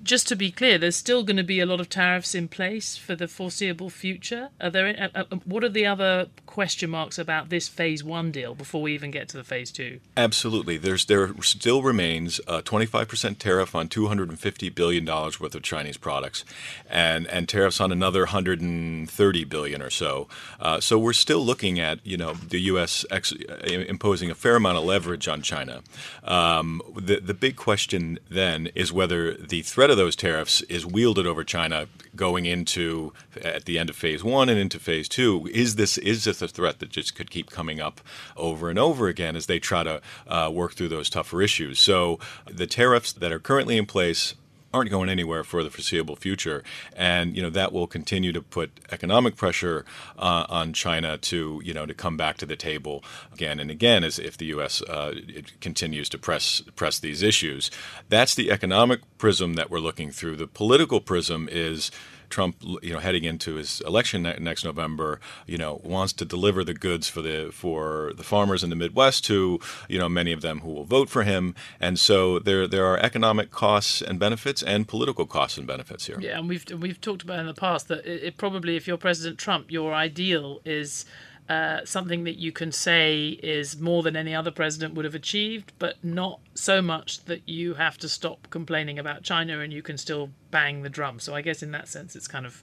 just 0.04 0.28
to 0.28 0.36
be 0.36 0.50
clear, 0.50 0.78
there's 0.78 0.96
still 0.96 1.24
going 1.24 1.38
to 1.38 1.42
be 1.42 1.60
a 1.60 1.66
lot 1.66 1.80
of 1.80 1.88
tariffs 1.88 2.34
in 2.34 2.46
place 2.46 2.96
for 2.96 3.16
the 3.16 3.26
foreseeable 3.26 3.90
future. 3.90 4.50
Are 4.60 4.70
there? 4.70 5.10
Uh, 5.14 5.24
uh, 5.30 5.36
what 5.44 5.64
are 5.64 5.68
the 5.68 5.86
other 5.86 6.28
question 6.46 6.90
marks 6.90 7.18
about 7.18 7.48
this 7.48 7.66
phase 7.68 8.04
one 8.04 8.30
deal 8.30 8.54
before 8.54 8.82
we 8.82 8.94
even 8.94 9.10
get 9.10 9.28
to 9.30 9.36
the 9.36 9.44
phase 9.44 9.72
two? 9.72 10.00
Absolutely, 10.16 10.76
there's 10.76 11.06
there 11.06 11.34
still 11.40 11.82
remains 11.82 12.38
a 12.46 12.62
25% 12.62 13.38
tariff 13.38 13.74
on 13.74 13.88
250 13.88 14.68
billion 14.70 15.04
dollars 15.04 15.40
worth 15.40 15.54
of 15.54 15.62
Chinese 15.62 15.96
products, 15.96 16.44
and 16.88 17.26
and 17.28 17.48
tariffs 17.48 17.80
on 17.80 17.90
another 17.90 18.20
130 18.20 19.44
billion 19.44 19.80
or 19.82 19.90
so. 19.90 20.28
Uh, 20.60 20.80
so 20.80 20.98
we're 20.98 21.14
still 21.14 21.44
looking 21.44 21.80
at 21.80 21.98
you 22.04 22.16
know 22.16 22.34
the 22.34 22.60
U.S. 22.62 23.06
Ex- 23.10 23.32
imposing 23.32 24.30
a 24.30 24.34
fair 24.34 24.56
amount 24.56 24.76
of 24.76 24.84
leverage 24.84 25.26
on 25.28 25.40
China. 25.40 25.82
Um, 26.22 26.82
the 26.94 27.20
the 27.20 27.34
big 27.34 27.56
question 27.56 28.18
then 28.28 28.68
is 28.74 28.92
whether 28.92 29.34
the 29.34 29.62
threat 29.62 29.93
of 29.94 29.98
those 29.98 30.16
tariffs 30.16 30.60
is 30.62 30.84
wielded 30.84 31.26
over 31.26 31.44
China 31.44 31.86
going 32.16 32.46
into 32.46 33.12
at 33.40 33.64
the 33.64 33.78
end 33.78 33.88
of 33.88 33.96
phase 33.96 34.22
one 34.22 34.48
and 34.48 34.58
into 34.58 34.78
phase 34.78 35.08
two. 35.08 35.48
Is 35.52 35.76
this 35.76 35.96
is 35.98 36.24
this 36.24 36.42
a 36.42 36.48
threat 36.48 36.80
that 36.80 36.90
just 36.90 37.14
could 37.14 37.30
keep 37.30 37.50
coming 37.50 37.80
up 37.80 38.00
over 38.36 38.68
and 38.68 38.78
over 38.78 39.08
again 39.08 39.36
as 39.36 39.46
they 39.46 39.58
try 39.58 39.84
to 39.84 40.00
uh, 40.26 40.50
work 40.52 40.74
through 40.74 40.88
those 40.88 41.08
tougher 41.08 41.40
issues? 41.40 41.78
So 41.78 42.18
the 42.50 42.66
tariffs 42.66 43.12
that 43.12 43.32
are 43.32 43.38
currently 43.38 43.78
in 43.78 43.86
place 43.86 44.34
aren't 44.74 44.90
going 44.90 45.08
anywhere 45.08 45.44
for 45.44 45.62
the 45.62 45.70
foreseeable 45.70 46.16
future, 46.16 46.64
and 46.96 47.36
you 47.36 47.42
know 47.42 47.50
that 47.50 47.72
will 47.72 47.86
continue 47.86 48.32
to 48.32 48.42
put 48.42 48.72
economic 48.90 49.36
pressure 49.36 49.84
uh, 50.18 50.46
on 50.48 50.72
China 50.72 51.16
to 51.18 51.62
you 51.64 51.72
know 51.72 51.86
to 51.86 51.94
come 51.94 52.16
back 52.16 52.36
to 52.38 52.46
the 52.46 52.56
table 52.56 53.04
again 53.32 53.60
and 53.60 53.70
again 53.70 54.02
as 54.02 54.18
if 54.18 54.36
the 54.36 54.46
U.S. 54.46 54.82
Uh, 54.82 55.14
continues 55.60 56.08
to 56.08 56.18
press 56.18 56.60
press 56.74 56.98
these 56.98 57.22
issues. 57.22 57.70
That's 58.08 58.34
the 58.34 58.50
economic 58.50 59.00
prism 59.16 59.54
that 59.54 59.70
we're 59.70 59.78
looking 59.78 60.10
through. 60.10 60.36
The 60.36 60.48
political 60.48 61.00
prism 61.00 61.48
is 61.50 61.90
Trump, 62.28 62.56
you 62.82 62.92
know, 62.92 62.98
heading 62.98 63.24
into 63.24 63.54
his 63.54 63.80
election 63.82 64.22
next 64.22 64.64
November, 64.64 65.20
you 65.46 65.58
know, 65.58 65.80
wants 65.84 66.12
to 66.14 66.24
deliver 66.24 66.64
the 66.64 66.74
goods 66.74 67.08
for 67.08 67.22
the 67.22 67.50
for 67.52 68.12
the 68.16 68.22
farmers 68.22 68.62
in 68.64 68.70
the 68.70 68.76
Midwest, 68.76 69.26
who, 69.26 69.60
you 69.88 69.98
know, 69.98 70.08
many 70.08 70.32
of 70.32 70.40
them 70.40 70.60
who 70.60 70.70
will 70.72 70.84
vote 70.84 71.08
for 71.08 71.22
him, 71.22 71.54
and 71.80 71.98
so 71.98 72.38
there 72.38 72.66
there 72.66 72.86
are 72.86 72.98
economic 72.98 73.50
costs 73.50 74.02
and 74.02 74.18
benefits 74.18 74.62
and 74.62 74.88
political 74.88 75.26
costs 75.26 75.58
and 75.58 75.66
benefits 75.66 76.06
here. 76.06 76.18
Yeah, 76.20 76.38
and 76.38 76.48
we've 76.48 76.64
we've 76.78 77.00
talked 77.00 77.22
about 77.22 77.38
in 77.38 77.46
the 77.46 77.54
past 77.54 77.88
that 77.88 78.04
it, 78.06 78.22
it 78.22 78.36
probably, 78.36 78.76
if 78.76 78.86
you're 78.86 78.96
President 78.96 79.38
Trump, 79.38 79.70
your 79.70 79.92
ideal 79.92 80.60
is 80.64 81.04
uh, 81.48 81.84
something 81.84 82.24
that 82.24 82.38
you 82.38 82.52
can 82.52 82.72
say 82.72 83.28
is 83.42 83.78
more 83.78 84.02
than 84.02 84.16
any 84.16 84.34
other 84.34 84.50
president 84.50 84.94
would 84.94 85.04
have 85.04 85.14
achieved, 85.14 85.72
but 85.78 86.02
not 86.02 86.40
so 86.54 86.80
much 86.80 87.24
that 87.26 87.46
you 87.46 87.74
have 87.74 87.98
to 87.98 88.08
stop 88.08 88.48
complaining 88.50 88.98
about 88.98 89.22
China 89.22 89.60
and 89.60 89.72
you 89.72 89.82
can 89.82 89.98
still 89.98 90.30
bang 90.50 90.82
the 90.82 90.88
drum. 90.88 91.20
So 91.20 91.34
I 91.34 91.42
guess 91.42 91.62
in 91.62 91.72
that 91.72 91.88
sense, 91.88 92.16
it's 92.16 92.28
kind 92.28 92.46
of 92.46 92.62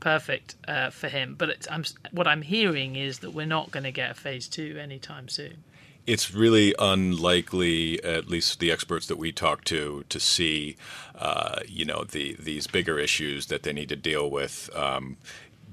perfect 0.00 0.56
uh, 0.66 0.90
for 0.90 1.08
him. 1.08 1.34
But 1.36 1.66
I'm, 1.70 1.84
what 2.10 2.26
I'm 2.26 2.42
hearing 2.42 2.96
is 2.96 3.18
that 3.18 3.32
we're 3.32 3.46
not 3.46 3.70
going 3.70 3.84
to 3.84 3.92
get 3.92 4.10
a 4.10 4.14
phase 4.14 4.48
two 4.48 4.78
anytime 4.80 5.28
soon. 5.28 5.64
It's 6.04 6.34
really 6.34 6.74
unlikely, 6.80 8.02
at 8.02 8.28
least 8.28 8.58
the 8.58 8.72
experts 8.72 9.06
that 9.06 9.18
we 9.18 9.30
talk 9.30 9.62
to, 9.64 10.04
to 10.08 10.18
see, 10.18 10.76
uh, 11.14 11.60
you 11.68 11.84
know, 11.84 12.02
the 12.02 12.34
these 12.40 12.66
bigger 12.66 12.98
issues 12.98 13.46
that 13.46 13.62
they 13.62 13.72
need 13.72 13.88
to 13.90 13.96
deal 13.96 14.28
with. 14.28 14.68
Um, 14.74 15.16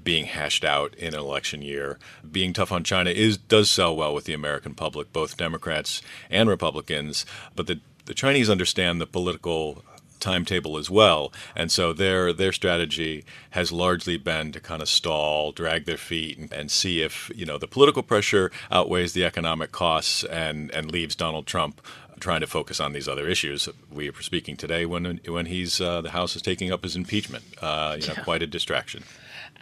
being 0.02 0.26
hashed 0.26 0.64
out 0.64 0.94
in 0.94 1.14
an 1.14 1.20
election 1.20 1.62
year. 1.62 1.98
Being 2.30 2.52
tough 2.52 2.72
on 2.72 2.84
China 2.84 3.10
is 3.10 3.36
does 3.36 3.70
sell 3.70 3.96
well 3.96 4.14
with 4.14 4.24
the 4.24 4.34
American 4.34 4.74
public, 4.74 5.12
both 5.12 5.36
Democrats 5.36 6.02
and 6.30 6.48
Republicans. 6.48 7.26
But 7.54 7.66
the 7.66 7.80
the 8.06 8.14
Chinese 8.14 8.50
understand 8.50 9.00
the 9.00 9.06
political 9.06 9.84
timetable 10.20 10.76
as 10.76 10.90
well. 10.90 11.32
And 11.56 11.72
so 11.72 11.92
their 11.92 12.32
their 12.32 12.52
strategy 12.52 13.24
has 13.50 13.72
largely 13.72 14.16
been 14.16 14.52
to 14.52 14.60
kind 14.60 14.82
of 14.82 14.88
stall, 14.88 15.52
drag 15.52 15.86
their 15.86 15.96
feet, 15.96 16.38
and, 16.38 16.52
and 16.52 16.70
see 16.70 17.02
if 17.02 17.30
you 17.34 17.46
know 17.46 17.58
the 17.58 17.66
political 17.66 18.02
pressure 18.02 18.52
outweighs 18.70 19.14
the 19.14 19.24
economic 19.24 19.72
costs 19.72 20.24
and 20.24 20.70
and 20.72 20.92
leaves 20.92 21.16
Donald 21.16 21.46
Trump 21.46 21.80
trying 22.20 22.40
to 22.40 22.46
focus 22.46 22.80
on 22.80 22.92
these 22.92 23.08
other 23.08 23.26
issues. 23.26 23.68
We 23.90 24.08
are 24.08 24.22
speaking 24.22 24.56
today 24.56 24.86
when 24.86 25.20
when 25.26 25.46
he's 25.46 25.80
uh, 25.80 26.00
the 26.02 26.10
House 26.10 26.36
is 26.36 26.42
taking 26.42 26.72
up 26.72 26.84
his 26.84 26.96
impeachment. 26.96 27.44
Uh, 27.60 27.96
you 28.00 28.06
know, 28.06 28.14
yeah. 28.16 28.24
quite 28.24 28.42
a 28.42 28.46
distraction. 28.46 29.02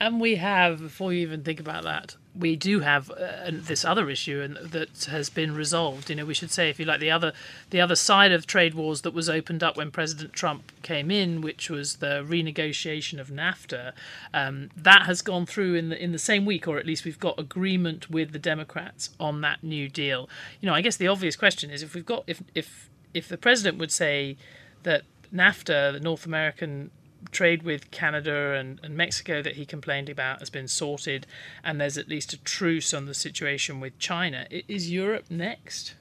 And 0.01 0.21
we 0.21 0.37
have, 0.37 0.81
before 0.81 1.13
you 1.13 1.23
even 1.23 1.43
think 1.43 1.59
about 1.59 1.83
that, 1.83 2.17
we 2.39 2.57
do 2.57 2.81
have 2.81 3.11
uh, 3.11 3.51
this 3.51 3.85
other 3.85 4.09
issue 4.09 4.41
and 4.41 4.71
that 4.71 5.05
has 5.11 5.29
been 5.29 5.55
resolved. 5.55 6.09
You 6.09 6.17
know, 6.17 6.25
we 6.25 6.35
should 6.35 6.51
say, 6.51 6.71
if 6.71 6.79
you 6.79 6.87
like, 6.87 7.01
the 7.01 7.11
other 7.11 7.33
the 7.71 7.81
other 7.81 7.97
side 7.97 8.33
of 8.33 8.47
trade 8.47 8.75
wars 8.75 9.03
that 9.03 9.13
was 9.13 9.29
opened 9.29 9.63
up 9.63 9.77
when 9.77 9.91
President 9.91 10.33
Trump 10.33 10.73
came 10.83 11.11
in, 11.11 11.41
which 11.41 11.69
was 11.69 11.97
the 11.97 12.25
renegotiation 12.27 13.19
of 13.19 13.29
NAFTA, 13.29 13.93
um, 14.33 14.71
that 14.77 15.03
has 15.03 15.21
gone 15.21 15.47
through 15.47 15.75
in 15.75 15.89
the 15.89 16.03
in 16.03 16.13
the 16.13 16.19
same 16.19 16.47
week, 16.47 16.69
or 16.69 16.79
at 16.79 16.87
least 16.87 17.05
we've 17.05 17.21
got 17.21 17.39
agreement 17.39 18.11
with 18.11 18.33
the 18.33 18.39
Democrats 18.39 19.11
on 19.19 19.41
that 19.41 19.63
new 19.63 19.89
deal. 19.89 20.29
You 20.61 20.69
know, 20.69 20.75
I 20.75 20.81
guess 20.81 20.97
the 20.97 21.09
obvious 21.09 21.37
question 21.37 21.71
is 21.71 21.83
if 21.83 21.95
we've 21.95 22.07
got 22.07 22.25
if 22.27 22.43
if 22.55 22.89
if 23.13 23.29
the 23.29 23.39
president 23.39 23.79
would 23.79 23.91
say 23.93 24.37
that 24.85 25.03
NAFTA, 25.35 25.93
the 25.93 26.01
North 26.01 26.25
American 26.25 26.91
trade 27.31 27.63
with 27.63 27.91
Canada 27.91 28.53
and, 28.53 28.81
and 28.83 28.97
Mexico 28.97 29.43
that 29.43 29.57
he 29.57 29.67
complained 29.67 30.09
about 30.09 30.41
has 30.41 30.51
been 30.51 30.69
sorted, 30.69 31.27
and 31.63 31.81
there's 31.81 31.99
at 31.99 32.09
least 32.09 32.33
a 32.33 32.43
truce 32.43 32.95
on 32.95 33.07
the 33.07 33.15
situation 33.15 33.81
with 33.81 33.99
China. 33.99 34.47
Is 34.51 34.91
Europe 34.91 35.25
next? 35.31 35.95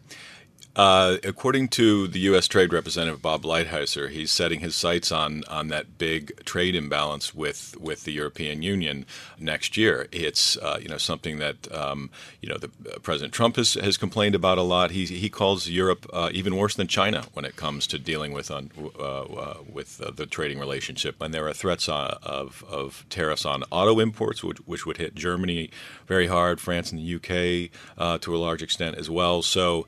Uh, 0.78 1.18
according 1.24 1.68
to 1.68 2.08
the 2.08 2.20
U.S. 2.20 2.48
Trade 2.48 2.72
Representative 2.72 3.20
Bob 3.20 3.42
Lighthizer, 3.42 4.12
he's 4.12 4.30
setting 4.30 4.60
his 4.60 4.76
sights 4.76 5.12
on 5.12 5.44
on 5.50 5.70
that 5.70 5.98
big 5.98 6.46
trade 6.46 6.76
imbalance 6.76 7.34
with 7.34 7.76
with 7.80 8.04
the 8.04 8.12
European 8.12 8.62
Union 8.62 9.08
next 9.40 9.76
year. 9.76 10.08
It's 10.12 10.56
uh, 10.58 10.78
you 10.80 10.88
know 10.88 11.00
something 11.00 11.40
that 11.40 11.74
um, 11.74 12.12
you 12.42 12.50
know 12.50 12.60
the 12.60 12.70
uh, 12.94 13.00
President 13.00 13.34
Trump 13.34 13.56
has, 13.56 13.74
has 13.74 13.98
complained 13.98 14.36
about 14.36 14.60
a 14.60 14.62
lot. 14.62 14.92
He 14.92 15.06
he 15.06 15.32
calls 15.32 15.68
Europe 15.68 16.06
uh, 16.14 16.30
even 16.32 16.56
worse 16.56 16.76
than 16.76 16.86
China 16.86 17.26
when 17.34 17.44
it 17.44 17.56
comes 17.56 17.88
to 17.88 17.98
dealing 17.98 18.32
with 18.32 18.52
on 18.52 18.70
uh, 19.00 19.22
uh, 19.24 19.58
with 19.68 19.98
the 19.98 20.28
trading 20.28 20.60
relationship. 20.60 21.20
And 21.20 21.34
there 21.34 21.48
are 21.48 21.54
threats 21.54 21.90
of 21.90 22.64
of 22.70 23.04
tariffs 23.10 23.46
on 23.46 23.64
auto 23.72 24.00
imports, 24.00 24.44
which, 24.44 24.60
which 24.60 24.86
would 24.86 24.98
hit 24.98 25.16
Germany 25.16 25.72
very 26.06 26.28
hard, 26.28 26.62
France 26.62 26.92
and 26.92 27.00
the 27.00 27.04
U.K. 27.04 27.72
to 27.98 28.36
a 28.36 28.38
large 28.38 28.62
extent 28.62 28.96
as 28.96 29.10
well. 29.10 29.42
So 29.42 29.88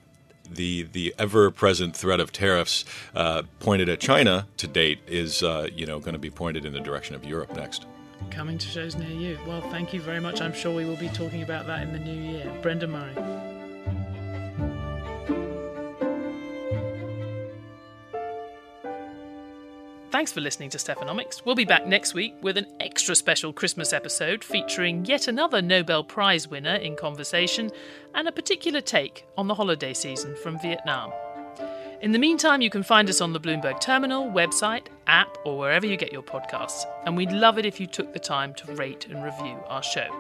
the 0.52 0.84
the 0.84 1.14
ever 1.18 1.52
present 1.52 1.96
threat 1.96 2.20
of 2.20 2.32
tariffs 2.32 2.86
uh, 3.16 3.44
pointed 3.60 3.90
at 3.90 4.00
China 4.00 4.48
to 4.58 4.68
date 4.68 5.00
is 5.08 5.44
uh, 5.44 5.68
you 5.74 5.86
know 5.86 6.00
going 6.00 6.14
to 6.14 6.20
be 6.20 6.30
pointed 6.30 6.66
in 6.66 6.74
the 6.74 6.80
direction 6.80 7.16
of 7.16 7.26
Europe 7.26 7.56
next. 7.56 7.86
Coming 8.32 8.58
to 8.58 8.68
shows 8.68 8.96
near 8.96 9.10
you. 9.10 9.40
Well, 9.48 9.62
thank 9.62 9.94
you 9.94 10.02
very 10.02 10.20
much. 10.20 10.42
I'm 10.42 10.54
sure 10.54 10.76
we 10.76 10.86
will 10.86 10.98
be 10.98 11.10
talking 11.10 11.42
about 11.42 11.68
that 11.68 11.82
in 11.82 11.94
the 11.94 12.00
new 12.00 12.32
year. 12.32 12.52
Brendan 12.62 12.92
Murray. 12.92 13.49
Thanks 20.20 20.34
for 20.34 20.42
listening 20.42 20.70
to 20.72 20.78
Stephanomics. 20.78 21.46
We'll 21.46 21.56
be 21.56 21.64
back 21.64 21.88
next 21.88 22.14
week 22.14 22.36
with 22.42 22.58
an 22.58 22.68
extra 22.82 23.16
special 23.16 23.54
Christmas 23.54 23.94
episode 23.94 24.44
featuring 24.44 25.06
yet 25.06 25.30
another 25.30 25.62
Nobel 25.62 26.04
Prize 26.04 26.46
winner 26.46 26.76
in 26.76 26.98
conversation 26.98 27.72
and 28.14 28.28
a 28.28 28.32
particular 28.34 28.82
take 28.82 29.26
on 29.38 29.48
the 29.48 29.56
holiday 29.56 29.94
season 29.94 30.36
from 30.36 30.60
Vietnam. 30.60 31.14
In 32.02 32.12
the 32.12 32.20
meantime, 32.20 32.62
you 32.62 32.70
can 32.70 32.84
find 32.84 33.08
us 33.08 33.22
on 33.22 33.32
the 33.32 33.40
Bloomberg 33.40 33.80
Terminal, 33.80 34.30
website, 34.30 34.88
app, 35.08 35.38
or 35.46 35.58
wherever 35.58 35.86
you 35.86 35.96
get 35.96 36.12
your 36.12 36.22
podcasts. 36.22 36.84
And 37.06 37.16
we'd 37.16 37.32
love 37.32 37.58
it 37.58 37.66
if 37.66 37.80
you 37.80 37.88
took 37.88 38.12
the 38.12 38.20
time 38.20 38.54
to 38.56 38.76
rate 38.76 39.08
and 39.10 39.24
review 39.24 39.56
our 39.68 39.82
show. 39.82 40.14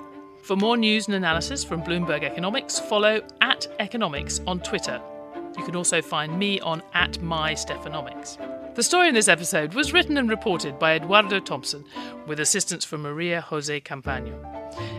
For 0.44 0.56
more 0.56 0.78
news 0.78 1.08
and 1.08 1.16
analysis 1.18 1.66
from 1.66 1.84
Bloomberg 1.84 2.24
Economics, 2.24 2.80
follow 2.80 3.20
at 3.42 3.68
Economics 3.80 4.40
on 4.48 4.62
Twitter. 4.62 5.02
You 5.58 5.66
can 5.66 5.76
also 5.76 6.02
find 6.02 6.40
me 6.40 6.62
on 6.62 6.82
at 6.94 7.16
MyStephanomics. 7.16 8.59
The 8.76 8.84
story 8.84 9.10
in 9.10 9.16
this 9.16 9.28
episode 9.28 9.74
was 9.74 9.94
written 9.94 10.18
and 10.18 10.30
reported 10.30 10.80
by 10.80 10.96
Eduardo 10.96 11.40
Thomson, 11.40 11.84
with 12.28 12.40
assistance 12.40 12.86
from 12.86 13.02
Maria 13.02 13.42
Jose 13.42 13.82
Campaño. 13.82 14.36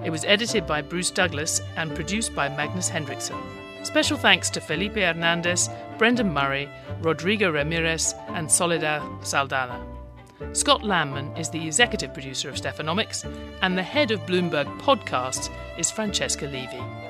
It 0.04 0.11
was 0.11 0.24
edited 0.24 0.66
by 0.66 0.83
Bruce 0.83 1.11
Douglas 1.11 1.62
and 1.76 1.94
produced 1.94 2.35
by 2.35 2.48
Magnus 2.48 2.88
Henriksson. 2.88 3.38
Special 3.83 4.18
thanks 4.18 4.50
to 4.50 4.61
Felipe 4.61 4.96
Hernandez, 4.96 5.70
Brendan 5.96 6.33
Murray, 6.33 6.68
Rodrigo 7.00 7.50
Ramirez, 7.50 8.14
and 8.28 8.50
Soledad 8.50 9.02
Saldana. 9.22 9.83
Scott 10.52 10.83
Lanman 10.83 11.38
is 11.38 11.48
the 11.48 11.64
executive 11.64 12.12
producer 12.12 12.48
of 12.48 12.56
Stephanomics, 12.56 13.24
and 13.62 13.78
the 13.78 13.83
head 13.83 14.11
of 14.11 14.26
Bloomberg 14.26 14.66
Podcasts 14.80 15.50
is 15.78 15.90
Francesca 15.90 16.46
Levy. 16.46 17.09